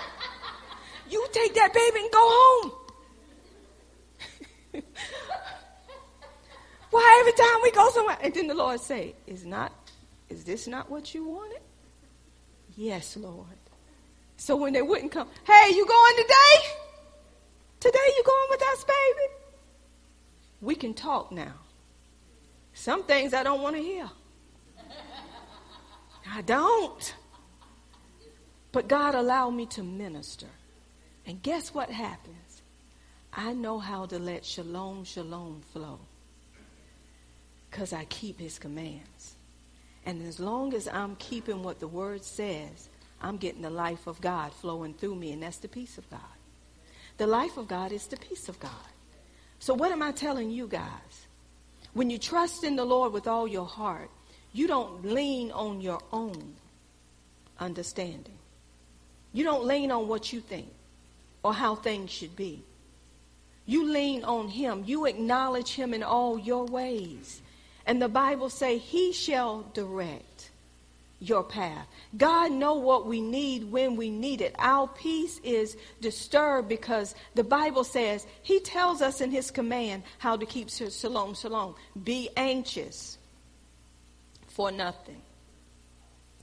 [1.10, 2.85] you take that baby and go home."
[6.96, 8.16] Why every time we go somewhere?
[8.22, 9.70] And then the Lord say, Is not
[10.30, 11.60] is this not what you wanted?
[12.74, 13.60] Yes, Lord.
[14.38, 16.68] So when they wouldn't come, hey, you going today?
[17.80, 19.34] Today you going with us, baby?
[20.62, 21.52] We can talk now.
[22.72, 24.08] Some things I don't want to hear.
[26.32, 27.14] I don't.
[28.72, 30.48] But God allowed me to minister.
[31.26, 32.62] And guess what happens?
[33.34, 36.00] I know how to let shalom, shalom flow
[37.76, 39.34] because I keep his commands.
[40.06, 42.88] And as long as I'm keeping what the word says,
[43.20, 46.20] I'm getting the life of God flowing through me, and that's the peace of God.
[47.18, 48.70] The life of God is the peace of God.
[49.58, 51.26] So, what am I telling you guys?
[51.92, 54.08] When you trust in the Lord with all your heart,
[54.54, 56.54] you don't lean on your own
[57.60, 58.38] understanding.
[59.34, 60.72] You don't lean on what you think
[61.42, 62.62] or how things should be.
[63.66, 64.84] You lean on Him.
[64.86, 67.42] You acknowledge Him in all your ways.
[67.86, 70.50] And the Bible say he shall direct
[71.20, 71.86] your path.
[72.16, 74.54] God know what we need when we need it.
[74.58, 80.36] Our peace is disturbed because the Bible says he tells us in his command how
[80.36, 81.74] to keep shalom shalom.
[82.02, 83.16] Be anxious
[84.48, 85.22] for nothing.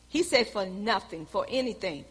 [0.08, 2.06] He said for nothing, for anything.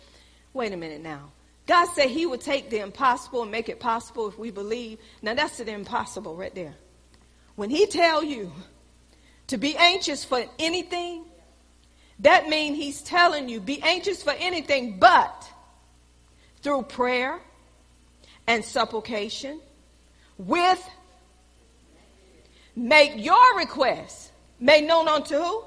[0.52, 1.30] Wait a minute now.
[1.66, 4.98] God said he would take the impossible and make it possible if we believe.
[5.22, 6.74] Now that's the impossible right there.
[7.54, 8.52] When he tell you
[9.52, 11.26] to be anxious for anything,
[12.20, 15.46] that means he's telling you be anxious for anything but
[16.62, 17.38] through prayer
[18.46, 19.60] and supplication
[20.38, 20.82] with
[22.74, 25.64] make your requests made known unto who?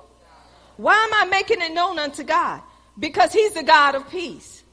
[0.78, 2.64] Why am I making it known unto God?
[2.98, 4.64] Because he's the God of peace.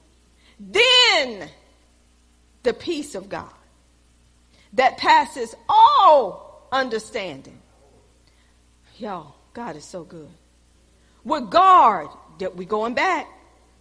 [0.58, 1.50] Then
[2.62, 3.52] the peace of God
[4.72, 7.61] that passes all understanding
[9.03, 10.30] Y'all, God is so good.
[11.24, 12.07] With guard,
[12.38, 13.26] that we going back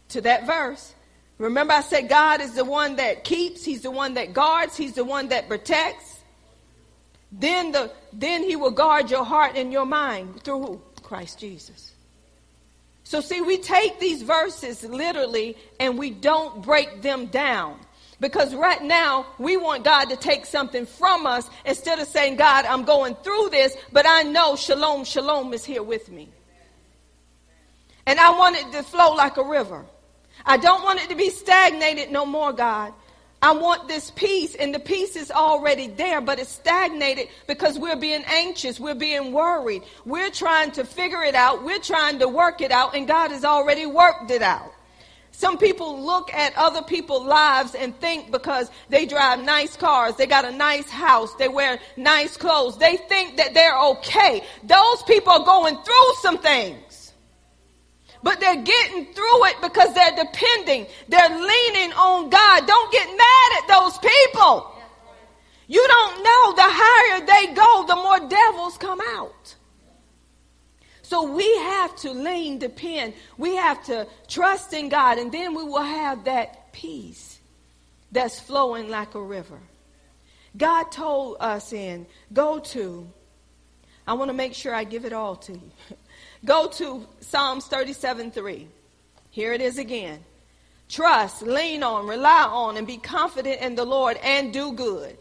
[0.10, 0.96] to that verse.
[1.38, 4.94] Remember I said God is the one that keeps, he's the one that guards, he's
[4.94, 6.22] the one that protects.
[7.32, 10.82] Then the then he will guard your heart and your mind through who?
[11.04, 11.94] Christ Jesus.
[13.04, 17.80] So, see, we take these verses literally and we don't break them down.
[18.22, 22.66] Because right now, we want God to take something from us instead of saying, God,
[22.66, 26.30] I'm going through this, but I know shalom, shalom is here with me.
[28.06, 29.86] And I want it to flow like a river.
[30.46, 32.94] I don't want it to be stagnated no more, God.
[33.42, 37.96] I want this peace, and the peace is already there, but it's stagnated because we're
[37.96, 42.62] being anxious, we're being worried, we're trying to figure it out, we're trying to work
[42.62, 44.72] it out, and God has already worked it out.
[45.32, 50.28] Some people look at other people's lives and think because they drive nice cars, they
[50.28, 54.44] got a nice house, they wear nice clothes, they think that they're okay.
[54.64, 57.14] Those people are going through some things.
[58.24, 62.68] But they're getting through it because they're depending, they're leaning on God.
[62.68, 64.72] Don't get mad at those people.
[65.68, 69.56] You don't know the higher they go, the more devils come out.
[71.12, 73.16] So we have to lean, depend.
[73.38, 77.38] We have to trust in God, and then we will have that peace
[78.14, 79.60] that's flowing like a river.
[80.56, 83.10] God told us in, go to,
[84.08, 85.72] I want to make sure I give it all to you.
[86.46, 88.68] Go to Psalms 37 3.
[89.32, 90.24] Here it is again.
[90.88, 95.18] Trust, lean on, rely on, and be confident in the Lord and do good.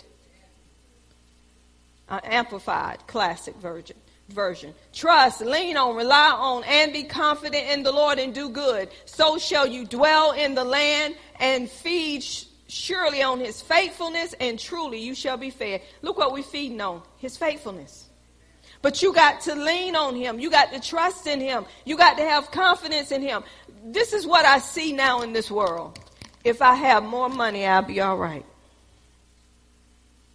[2.09, 3.97] Uh, amplified classic version
[4.33, 4.75] version.
[4.93, 8.89] Trust, lean on, rely on, and be confident in the Lord and do good.
[9.05, 12.25] So shall you dwell in the land and feed
[12.69, 15.83] surely on his faithfulness, and truly you shall be fed.
[16.03, 18.07] Look what we're feeding on his faithfulness.
[18.83, 20.39] But you got to lean on him.
[20.39, 21.67] You got to trust in him.
[21.85, 23.43] You got to have confidence in him.
[23.85, 25.99] This is what I see now in this world.
[26.45, 28.47] If I have more money, I'll be all right.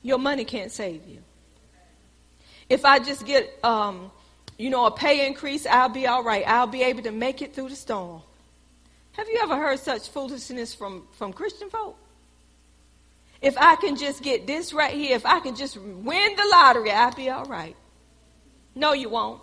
[0.04, 1.25] Your money can't save you.
[2.70, 4.12] If I just get, um,
[4.58, 6.44] you know, a pay increase, I'll be all right.
[6.48, 8.22] I'll be able to make it through the storm.
[9.14, 11.98] Have you ever heard such foolishness from, from Christian folk?
[13.42, 16.92] If I can just get this right here, if I can just win the lottery,
[16.92, 17.76] I'll be all right.
[18.74, 19.42] No, you won't.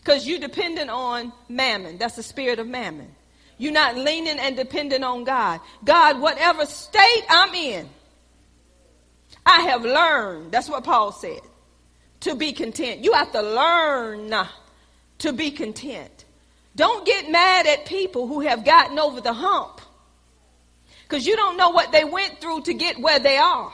[0.00, 1.98] Because you're dependent on mammon.
[1.98, 3.14] That's the spirit of mammon.
[3.58, 5.60] You're not leaning and dependent on God.
[5.84, 7.88] God, whatever state I'm in,
[9.44, 10.50] I have learned.
[10.50, 11.40] That's what Paul said
[12.22, 13.04] to be content.
[13.04, 14.34] You have to learn
[15.18, 16.24] to be content.
[16.74, 19.80] Don't get mad at people who have gotten over the hump
[21.02, 23.72] because you don't know what they went through to get where they are.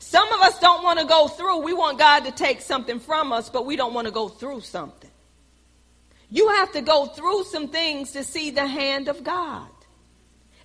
[0.00, 1.60] Some of us don't want to go through.
[1.60, 4.62] We want God to take something from us, but we don't want to go through
[4.62, 5.10] something.
[6.30, 9.68] You have to go through some things to see the hand of God.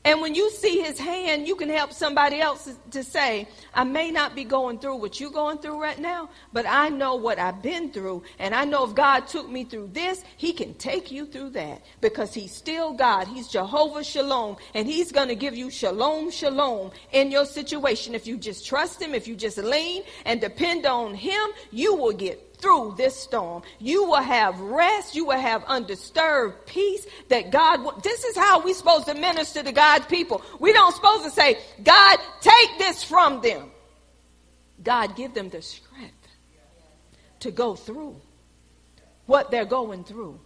[0.10, 4.10] And when you see his hand, you can help somebody else to say, I may
[4.10, 7.62] not be going through what you're going through right now, but I know what I've
[7.62, 8.24] been through.
[8.39, 11.86] And I know if God took me through this, he can take you through that
[12.01, 13.28] because he's still God.
[13.28, 14.57] He's Jehovah Shalom.
[14.74, 18.16] And he's going to give you shalom, shalom in your situation.
[18.16, 22.14] If you just trust him, if you just lean and depend on him, you will
[22.14, 23.64] get through this storm.
[23.80, 25.16] You will have rest.
[25.16, 29.72] You will have undisturbed peace that God, this is how we're supposed to minister to
[29.72, 30.41] God's people.
[30.60, 33.72] We don't supposed to say, God, take this from them.
[34.82, 36.28] God, give them the strength
[37.41, 38.20] to go through
[39.26, 40.39] what they're going through.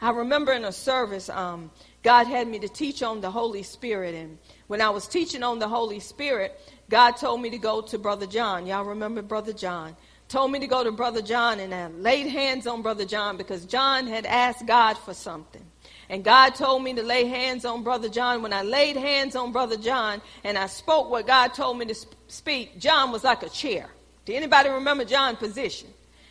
[0.00, 1.70] I remember in a service, um,
[2.02, 4.14] God had me to teach on the Holy Spirit.
[4.14, 7.98] And when I was teaching on the Holy Spirit, God told me to go to
[7.98, 8.66] Brother John.
[8.66, 9.96] Y'all remember Brother John?
[10.28, 13.64] Told me to go to Brother John and I laid hands on Brother John because
[13.64, 15.64] John had asked God for something.
[16.08, 18.42] And God told me to lay hands on Brother John.
[18.42, 21.94] When I laid hands on Brother John and I spoke what God told me to
[22.28, 23.88] speak, John was like a chair.
[24.24, 25.88] Do anybody remember John's position?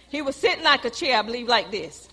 [0.10, 2.08] He was sitting like a chair, I believe, like this.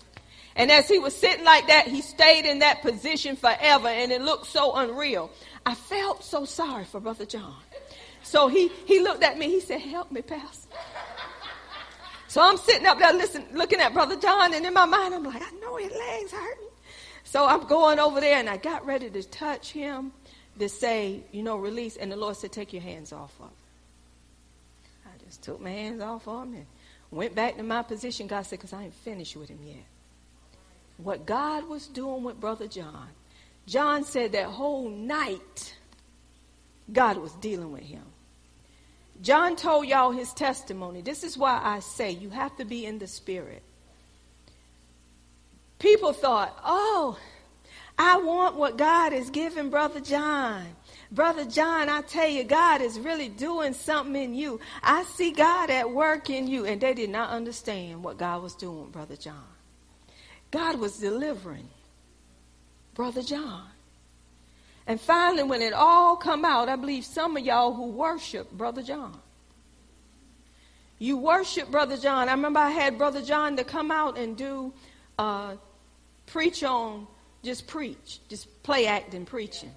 [0.55, 4.21] And as he was sitting like that, he stayed in that position forever, and it
[4.21, 5.31] looked so unreal.
[5.65, 7.55] I felt so sorry for Brother John.
[8.23, 10.67] So he, he looked at me, he said, Help me, Pastor.
[12.31, 15.21] So I'm sitting up there listening, looking at Brother John, and in my mind, I'm
[15.21, 16.69] like, I know his legs hurting.
[17.25, 20.13] So I'm going over there, and I got ready to touch him
[20.57, 21.97] to say, you know, release.
[21.97, 23.53] And the Lord said, take your hands off of him.
[25.07, 26.65] I just took my hands off of him and
[27.11, 28.27] went back to my position.
[28.27, 29.83] God said, because I ain't finished with him yet.
[30.99, 33.09] What God was doing with Brother John,
[33.67, 35.75] John said that whole night,
[36.93, 38.05] God was dealing with him.
[39.21, 41.01] John told y'all his testimony.
[41.01, 43.61] This is why I say you have to be in the spirit.
[45.77, 47.17] People thought, oh,
[47.97, 50.65] I want what God is giving Brother John.
[51.11, 54.59] Brother John, I tell you, God is really doing something in you.
[54.81, 56.65] I see God at work in you.
[56.65, 59.43] And they did not understand what God was doing, Brother John.
[60.51, 61.69] God was delivering.
[62.93, 63.67] Brother John.
[64.91, 68.83] And finally, when it all come out, I believe some of y'all who worship Brother
[68.83, 69.17] John.
[70.99, 72.27] You worship Brother John.
[72.27, 74.73] I remember I had Brother John to come out and do
[75.17, 75.55] uh,
[76.25, 77.07] preach on,
[77.41, 79.71] just preach, just play acting preaching.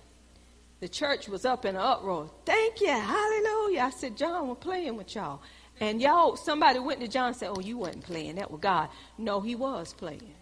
[0.81, 2.29] The church was up in an uproar.
[2.45, 3.83] Thank you, hallelujah.
[3.83, 5.43] I said, John, we're playing with y'all.
[5.79, 8.35] And y'all, somebody went to John and said, Oh, you wasn't playing.
[8.35, 8.89] That was God.
[9.17, 10.35] No, he was playing.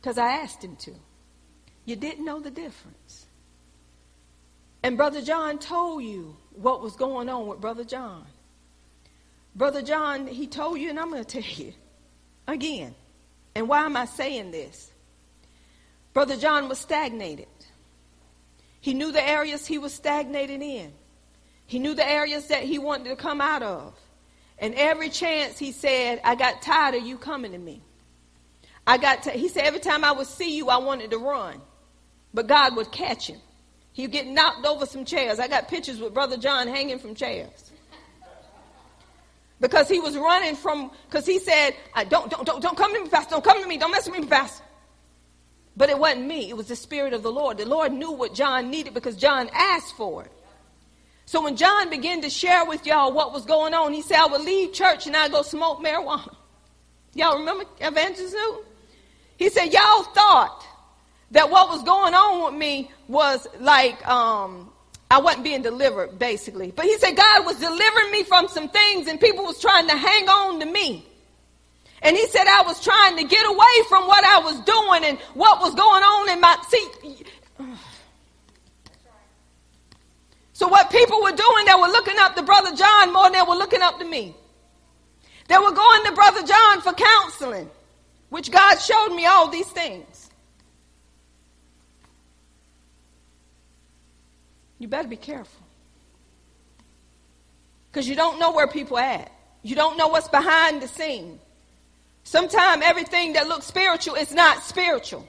[0.00, 0.94] Because I asked him to.
[1.84, 3.23] You didn't know the difference.
[4.84, 8.26] And Brother John told you what was going on with Brother John.
[9.56, 11.72] Brother John, he told you, and I'm going to tell you
[12.46, 12.94] again.
[13.54, 14.92] And why am I saying this?
[16.12, 17.48] Brother John was stagnated.
[18.82, 20.92] He knew the areas he was stagnated in.
[21.66, 23.98] He knew the areas that he wanted to come out of.
[24.58, 27.80] And every chance he said, I got tired of you coming to me.
[28.86, 31.62] I got to, he said, every time I would see you, I wanted to run.
[32.34, 33.40] But God would catch him.
[33.94, 35.38] He'd get knocked over some chairs.
[35.38, 37.70] I got pictures with Brother John hanging from chairs.
[39.60, 41.76] Because he was running from, because he said,
[42.08, 43.30] don't, don't, don't, don't come to me, Pastor.
[43.30, 43.78] Don't come to me.
[43.78, 44.64] Don't mess with me, Pastor.
[45.76, 46.50] But it wasn't me.
[46.50, 47.56] It was the Spirit of the Lord.
[47.56, 50.32] The Lord knew what John needed because John asked for it.
[51.26, 54.26] So when John began to share with y'all what was going on, he said, I
[54.26, 56.34] would leave church and I'd go smoke marijuana.
[57.14, 58.64] Y'all remember Evangelist Newton?
[59.36, 60.66] He said, Y'all thought
[61.34, 64.70] that what was going on with me was like um,
[65.10, 66.70] I wasn't being delivered, basically.
[66.70, 69.96] But he said God was delivering me from some things and people was trying to
[69.96, 71.04] hang on to me.
[72.02, 75.18] And he said I was trying to get away from what I was doing and
[75.34, 77.24] what was going on in my see.
[80.52, 83.42] So what people were doing, they were looking up to Brother John more than they
[83.42, 84.36] were looking up to me.
[85.48, 87.68] They were going to Brother John for counseling,
[88.28, 90.13] which God showed me all these things.
[94.84, 95.64] You better be careful.
[97.90, 99.32] Because you don't know where people at.
[99.62, 101.40] You don't know what's behind the scene.
[102.24, 105.26] Sometimes everything that looks spiritual is not spiritual.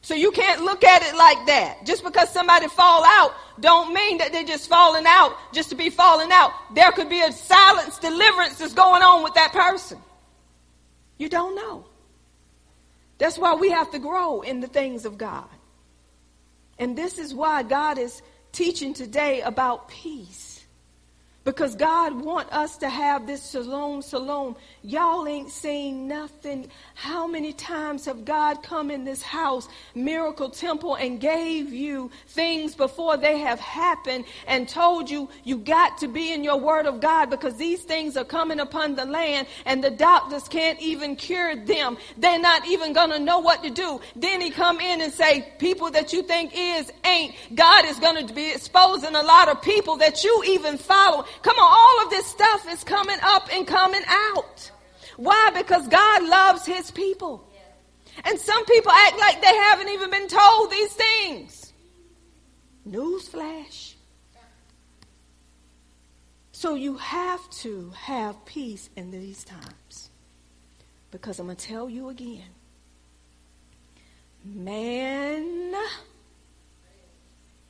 [0.00, 1.86] So you can't look at it like that.
[1.86, 5.88] Just because somebody fall out don't mean that they're just falling out just to be
[5.88, 6.50] falling out.
[6.74, 9.98] There could be a silence deliverance that's going on with that person.
[11.18, 11.84] You don't know.
[13.18, 15.46] That's why we have to grow in the things of God.
[16.82, 20.51] And this is why God is teaching today about peace.
[21.44, 24.54] Because God want us to have this shalom, shalom.
[24.82, 26.68] Y'all ain't saying nothing.
[26.94, 32.76] How many times have God come in this house, miracle temple, and gave you things
[32.76, 37.00] before they have happened and told you you got to be in your word of
[37.00, 41.56] God because these things are coming upon the land and the doctors can't even cure
[41.56, 41.96] them.
[42.18, 44.00] They're not even to know what to do.
[44.14, 47.34] Then he come in and say, people that you think is ain't.
[47.54, 51.72] God is to be exposing a lot of people that you even follow Come on,
[51.72, 54.70] all of this stuff is coming up and coming out.
[55.16, 55.50] Why?
[55.56, 57.48] Because God loves his people.
[58.24, 61.72] And some people act like they haven't even been told these things.
[62.88, 63.94] Newsflash.
[66.52, 70.10] So you have to have peace in these times.
[71.10, 72.50] Because I'm going to tell you again
[74.44, 75.74] man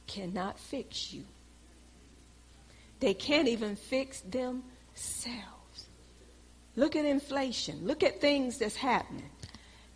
[0.06, 1.24] cannot fix you.
[3.02, 4.62] They can't even fix themselves.
[6.76, 7.84] Look at inflation.
[7.84, 9.28] Look at things that's happening.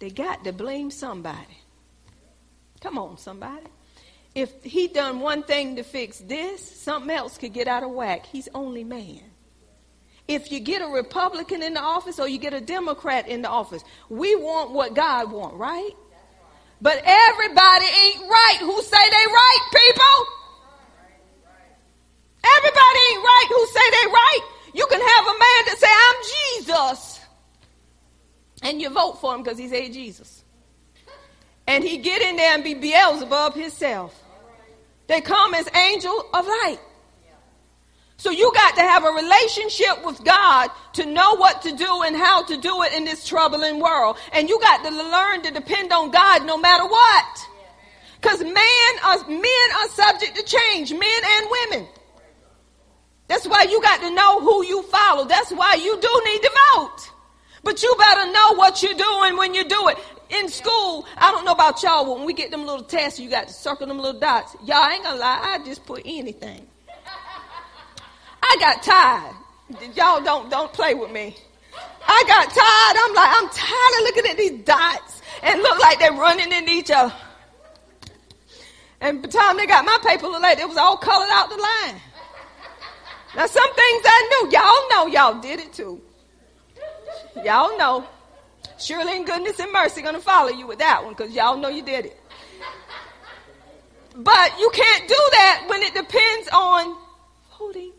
[0.01, 1.59] They got to blame somebody.
[2.81, 3.69] Come on, somebody.
[4.35, 8.27] If he done one thing to fix this, something else could get out of whack.
[8.27, 9.21] He's only man.
[10.27, 13.49] If you get a Republican in the office or you get a Democrat in the
[13.49, 15.93] office, we want what God want, right?
[16.83, 20.46] But everybody ain't right who say they right, people.
[22.57, 24.41] Everybody ain't right who say they right.
[24.75, 26.17] You can have a man that say, I'm
[26.55, 27.21] Jesus.
[28.63, 30.45] And you vote for him because he say Jesus.
[31.67, 34.15] And he get in there and be Beelzebub himself.
[35.07, 36.79] They come as angel of light.
[38.19, 42.17] So you got to have a relationship with God to know what to do and
[42.17, 44.17] how to do it in this troubling world.
[44.33, 47.49] And you got to learn to depend on God no matter what.
[48.21, 51.89] Because are, men are subject to change, men and women.
[53.29, 55.25] That's why you got to know who you follow.
[55.25, 57.11] That's why you do need to vote.
[57.65, 59.99] But you better know what you're doing when you do it.
[60.29, 63.31] In school, I don't know about y'all, but when we get them little tests, you
[63.31, 64.57] got to circle them little dots.
[64.65, 66.67] Y'all ain't gonna lie, I just put anything.
[68.43, 69.35] I got tired.
[69.97, 71.37] Y'all don't don't play with me.
[72.07, 72.97] I got tired.
[73.05, 75.23] I'm like, I'm tired of looking at these dots.
[75.43, 77.15] and look like they're running into each other.
[79.01, 81.51] And by the time they got my paper, looked like it was all colored out
[81.51, 82.01] the line.
[83.37, 86.01] Now, some things I knew, y'all know y'all did it too.
[87.45, 88.07] Y'all know.
[88.79, 91.83] Surely in goodness and mercy gonna follow you with that one because y'all know you
[91.83, 92.21] did it.
[94.17, 96.97] But you can't do that when it depends on
[97.59, 97.93] voting.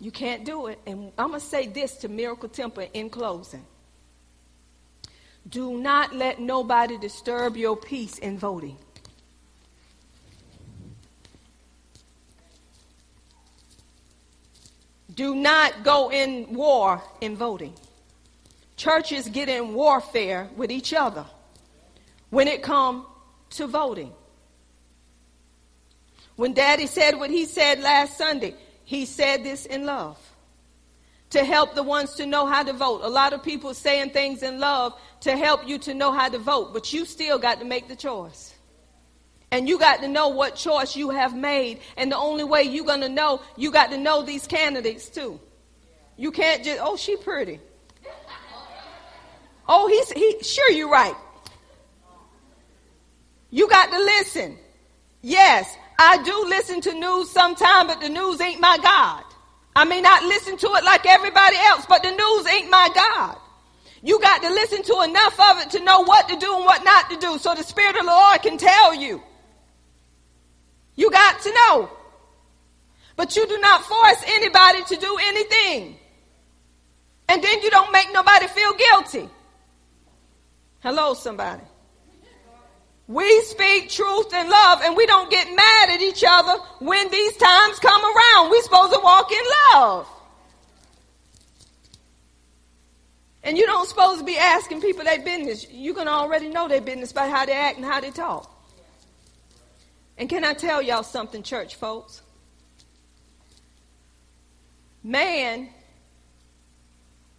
[0.00, 0.80] You can't do it.
[0.86, 3.64] And I'm going to say this to Miracle Temple in closing.
[5.48, 8.78] Do not let nobody disturb your peace in voting.
[15.16, 17.74] Do not go in war in voting.
[18.76, 21.24] Churches get in warfare with each other
[22.30, 23.06] when it comes
[23.50, 24.12] to voting.
[26.36, 30.18] When Daddy said what he said last Sunday, he said this in love
[31.30, 33.00] to help the ones to know how to vote.
[33.02, 36.38] A lot of people saying things in love to help you to know how to
[36.38, 38.55] vote, but you still got to make the choice.
[39.50, 41.80] And you got to know what choice you have made.
[41.96, 45.40] And the only way you're going to know, you got to know these candidates too.
[46.16, 47.60] You can't just, oh, she pretty.
[49.68, 51.14] Oh, he's, he, sure you're right.
[53.50, 54.58] You got to listen.
[55.22, 59.24] Yes, I do listen to news sometime, but the news ain't my God.
[59.74, 63.36] I may not listen to it like everybody else, but the news ain't my God.
[64.02, 66.84] You got to listen to enough of it to know what to do and what
[66.84, 69.22] not to do so the Spirit of the Lord can tell you.
[70.96, 71.90] You got to know.
[73.14, 75.96] But you do not force anybody to do anything.
[77.28, 79.28] And then you don't make nobody feel guilty.
[80.80, 81.62] Hello, somebody.
[83.08, 87.36] We speak truth and love, and we don't get mad at each other when these
[87.36, 88.50] times come around.
[88.50, 90.08] We're supposed to walk in love.
[93.44, 95.70] And you don't supposed to be asking people their business.
[95.70, 98.50] You can already know their business by how they act and how they talk.
[100.18, 102.22] And can I tell y'all something, church folks?
[105.02, 105.68] Man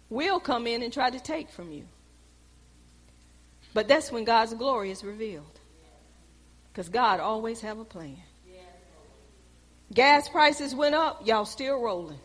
[0.08, 1.84] will come in and try to take from you.
[3.74, 5.58] But that's when God's glory is revealed.
[6.72, 8.16] Because God always have a plan.
[9.92, 12.18] Gas prices went up, y'all still rolling.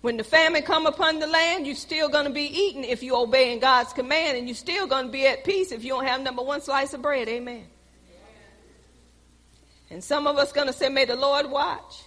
[0.00, 3.16] When the famine come upon the land, you're still going to be eating if you
[3.16, 6.20] obeying God's command, and you're still going to be at peace if you don't have
[6.20, 7.28] number one slice of bread.
[7.28, 7.64] Amen.
[9.90, 12.02] And some of us going to say, may the Lord watch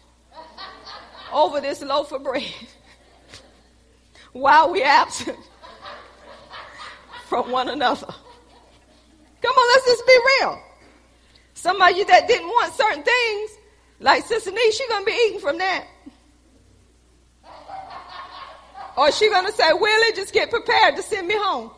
[1.34, 2.44] over this loaf of bread
[4.34, 5.40] while we absent
[7.28, 8.08] from one another.
[9.42, 10.62] Come on, let's just be real.
[11.54, 13.52] Some of you that didn't want certain things,
[14.00, 15.86] like Sister Nee, she gonna be eating from that.
[18.98, 21.72] Or she gonna say, Willie, just get prepared to send me home.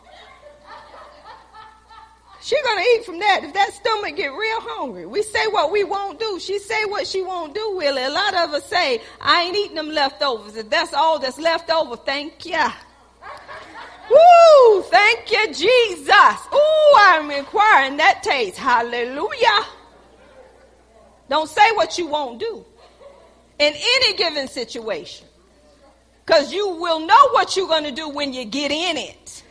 [2.44, 3.41] She gonna eat from that.
[3.45, 6.41] If that stomach get real hungry, we say what we won't do.
[6.41, 8.03] She say what she won't do, Willie.
[8.03, 10.57] A lot of us say, I ain't eating them leftovers.
[10.57, 12.74] If that's all that's left over, thank ya.
[14.11, 14.82] Woo!
[14.82, 16.38] Thank you, Jesus.
[16.53, 18.57] Ooh, I'm inquiring that taste.
[18.57, 19.65] Hallelujah.
[21.30, 22.65] Don't say what you won't do
[23.57, 25.26] in any given situation.
[26.26, 29.44] Because you will know what you're going to do when you get in it.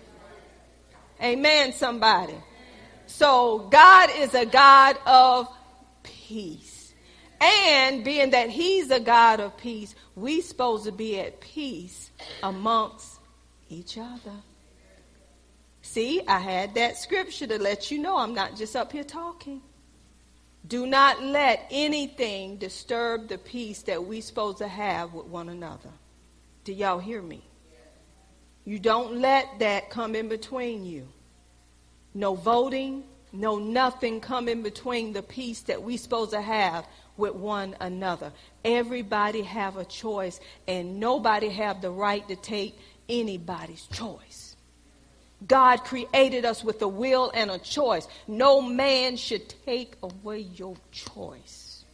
[1.23, 2.35] Amen, somebody.
[3.23, 5.47] So, God is a God of
[6.03, 6.93] peace.
[7.40, 12.11] And being that He's a God of peace, we supposed to be at peace
[12.43, 13.20] amongst
[13.69, 14.35] each other.
[15.82, 19.62] See, I had that scripture to let you know I'm not just up here talking.
[20.66, 25.90] Do not let anything disturb the peace that we supposed to have with one another.
[26.65, 27.44] Do y'all hear me?
[28.65, 31.07] You don't let that come in between you.
[32.15, 36.86] No voting, no nothing come in between the peace that we supposed to have
[37.16, 38.32] with one another.
[38.64, 42.78] Everybody have a choice and nobody have the right to take
[43.09, 44.56] anybody's choice.
[45.46, 48.06] God created us with a will and a choice.
[48.28, 51.84] No man should take away your choice.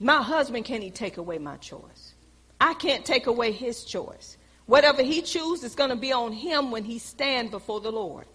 [0.00, 2.14] My husband can't he take away my choice.
[2.60, 4.36] I can't take away his choice.
[4.66, 8.26] Whatever he chooses is going to be on him when he stand before the Lord.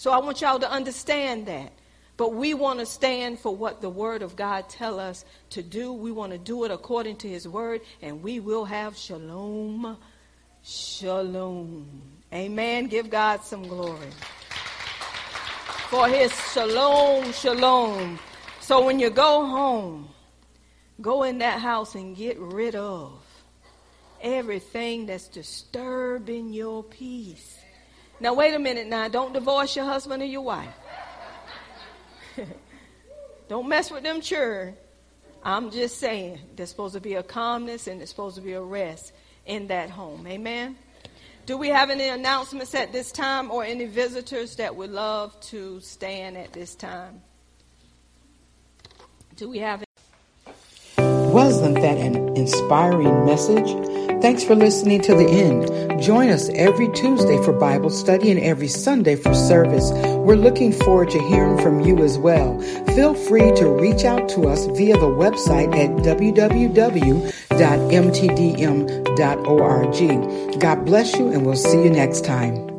[0.00, 1.74] So I want y'all to understand that.
[2.16, 5.92] But we want to stand for what the word of God tell us to do.
[5.92, 9.98] We want to do it according to his word and we will have shalom.
[10.62, 12.00] Shalom.
[12.32, 12.86] Amen.
[12.86, 14.08] Give God some glory.
[15.90, 18.18] For his shalom, shalom.
[18.60, 20.08] So when you go home,
[21.02, 23.22] go in that house and get rid of
[24.22, 27.59] everything that's disturbing your peace.
[28.20, 29.08] Now, wait a minute now.
[29.08, 30.74] Don't divorce your husband or your wife.
[33.48, 34.76] Don't mess with them children.
[35.42, 38.60] I'm just saying, there's supposed to be a calmness and there's supposed to be a
[38.60, 39.12] rest
[39.46, 40.26] in that home.
[40.26, 40.76] Amen.
[41.46, 45.80] Do we have any announcements at this time or any visitors that would love to
[45.80, 47.22] stand at this time?
[49.36, 49.82] Do we have?
[50.98, 53.70] Any- Wasn't that an inspiring message?
[54.20, 55.79] Thanks for listening to the end.
[56.00, 59.90] Join us every Tuesday for Bible study and every Sunday for service.
[59.90, 62.58] We're looking forward to hearing from you as well.
[62.94, 67.00] Feel free to reach out to us via the website at www.mtdm.org.
[70.60, 72.69] God bless you, and we'll see you next time.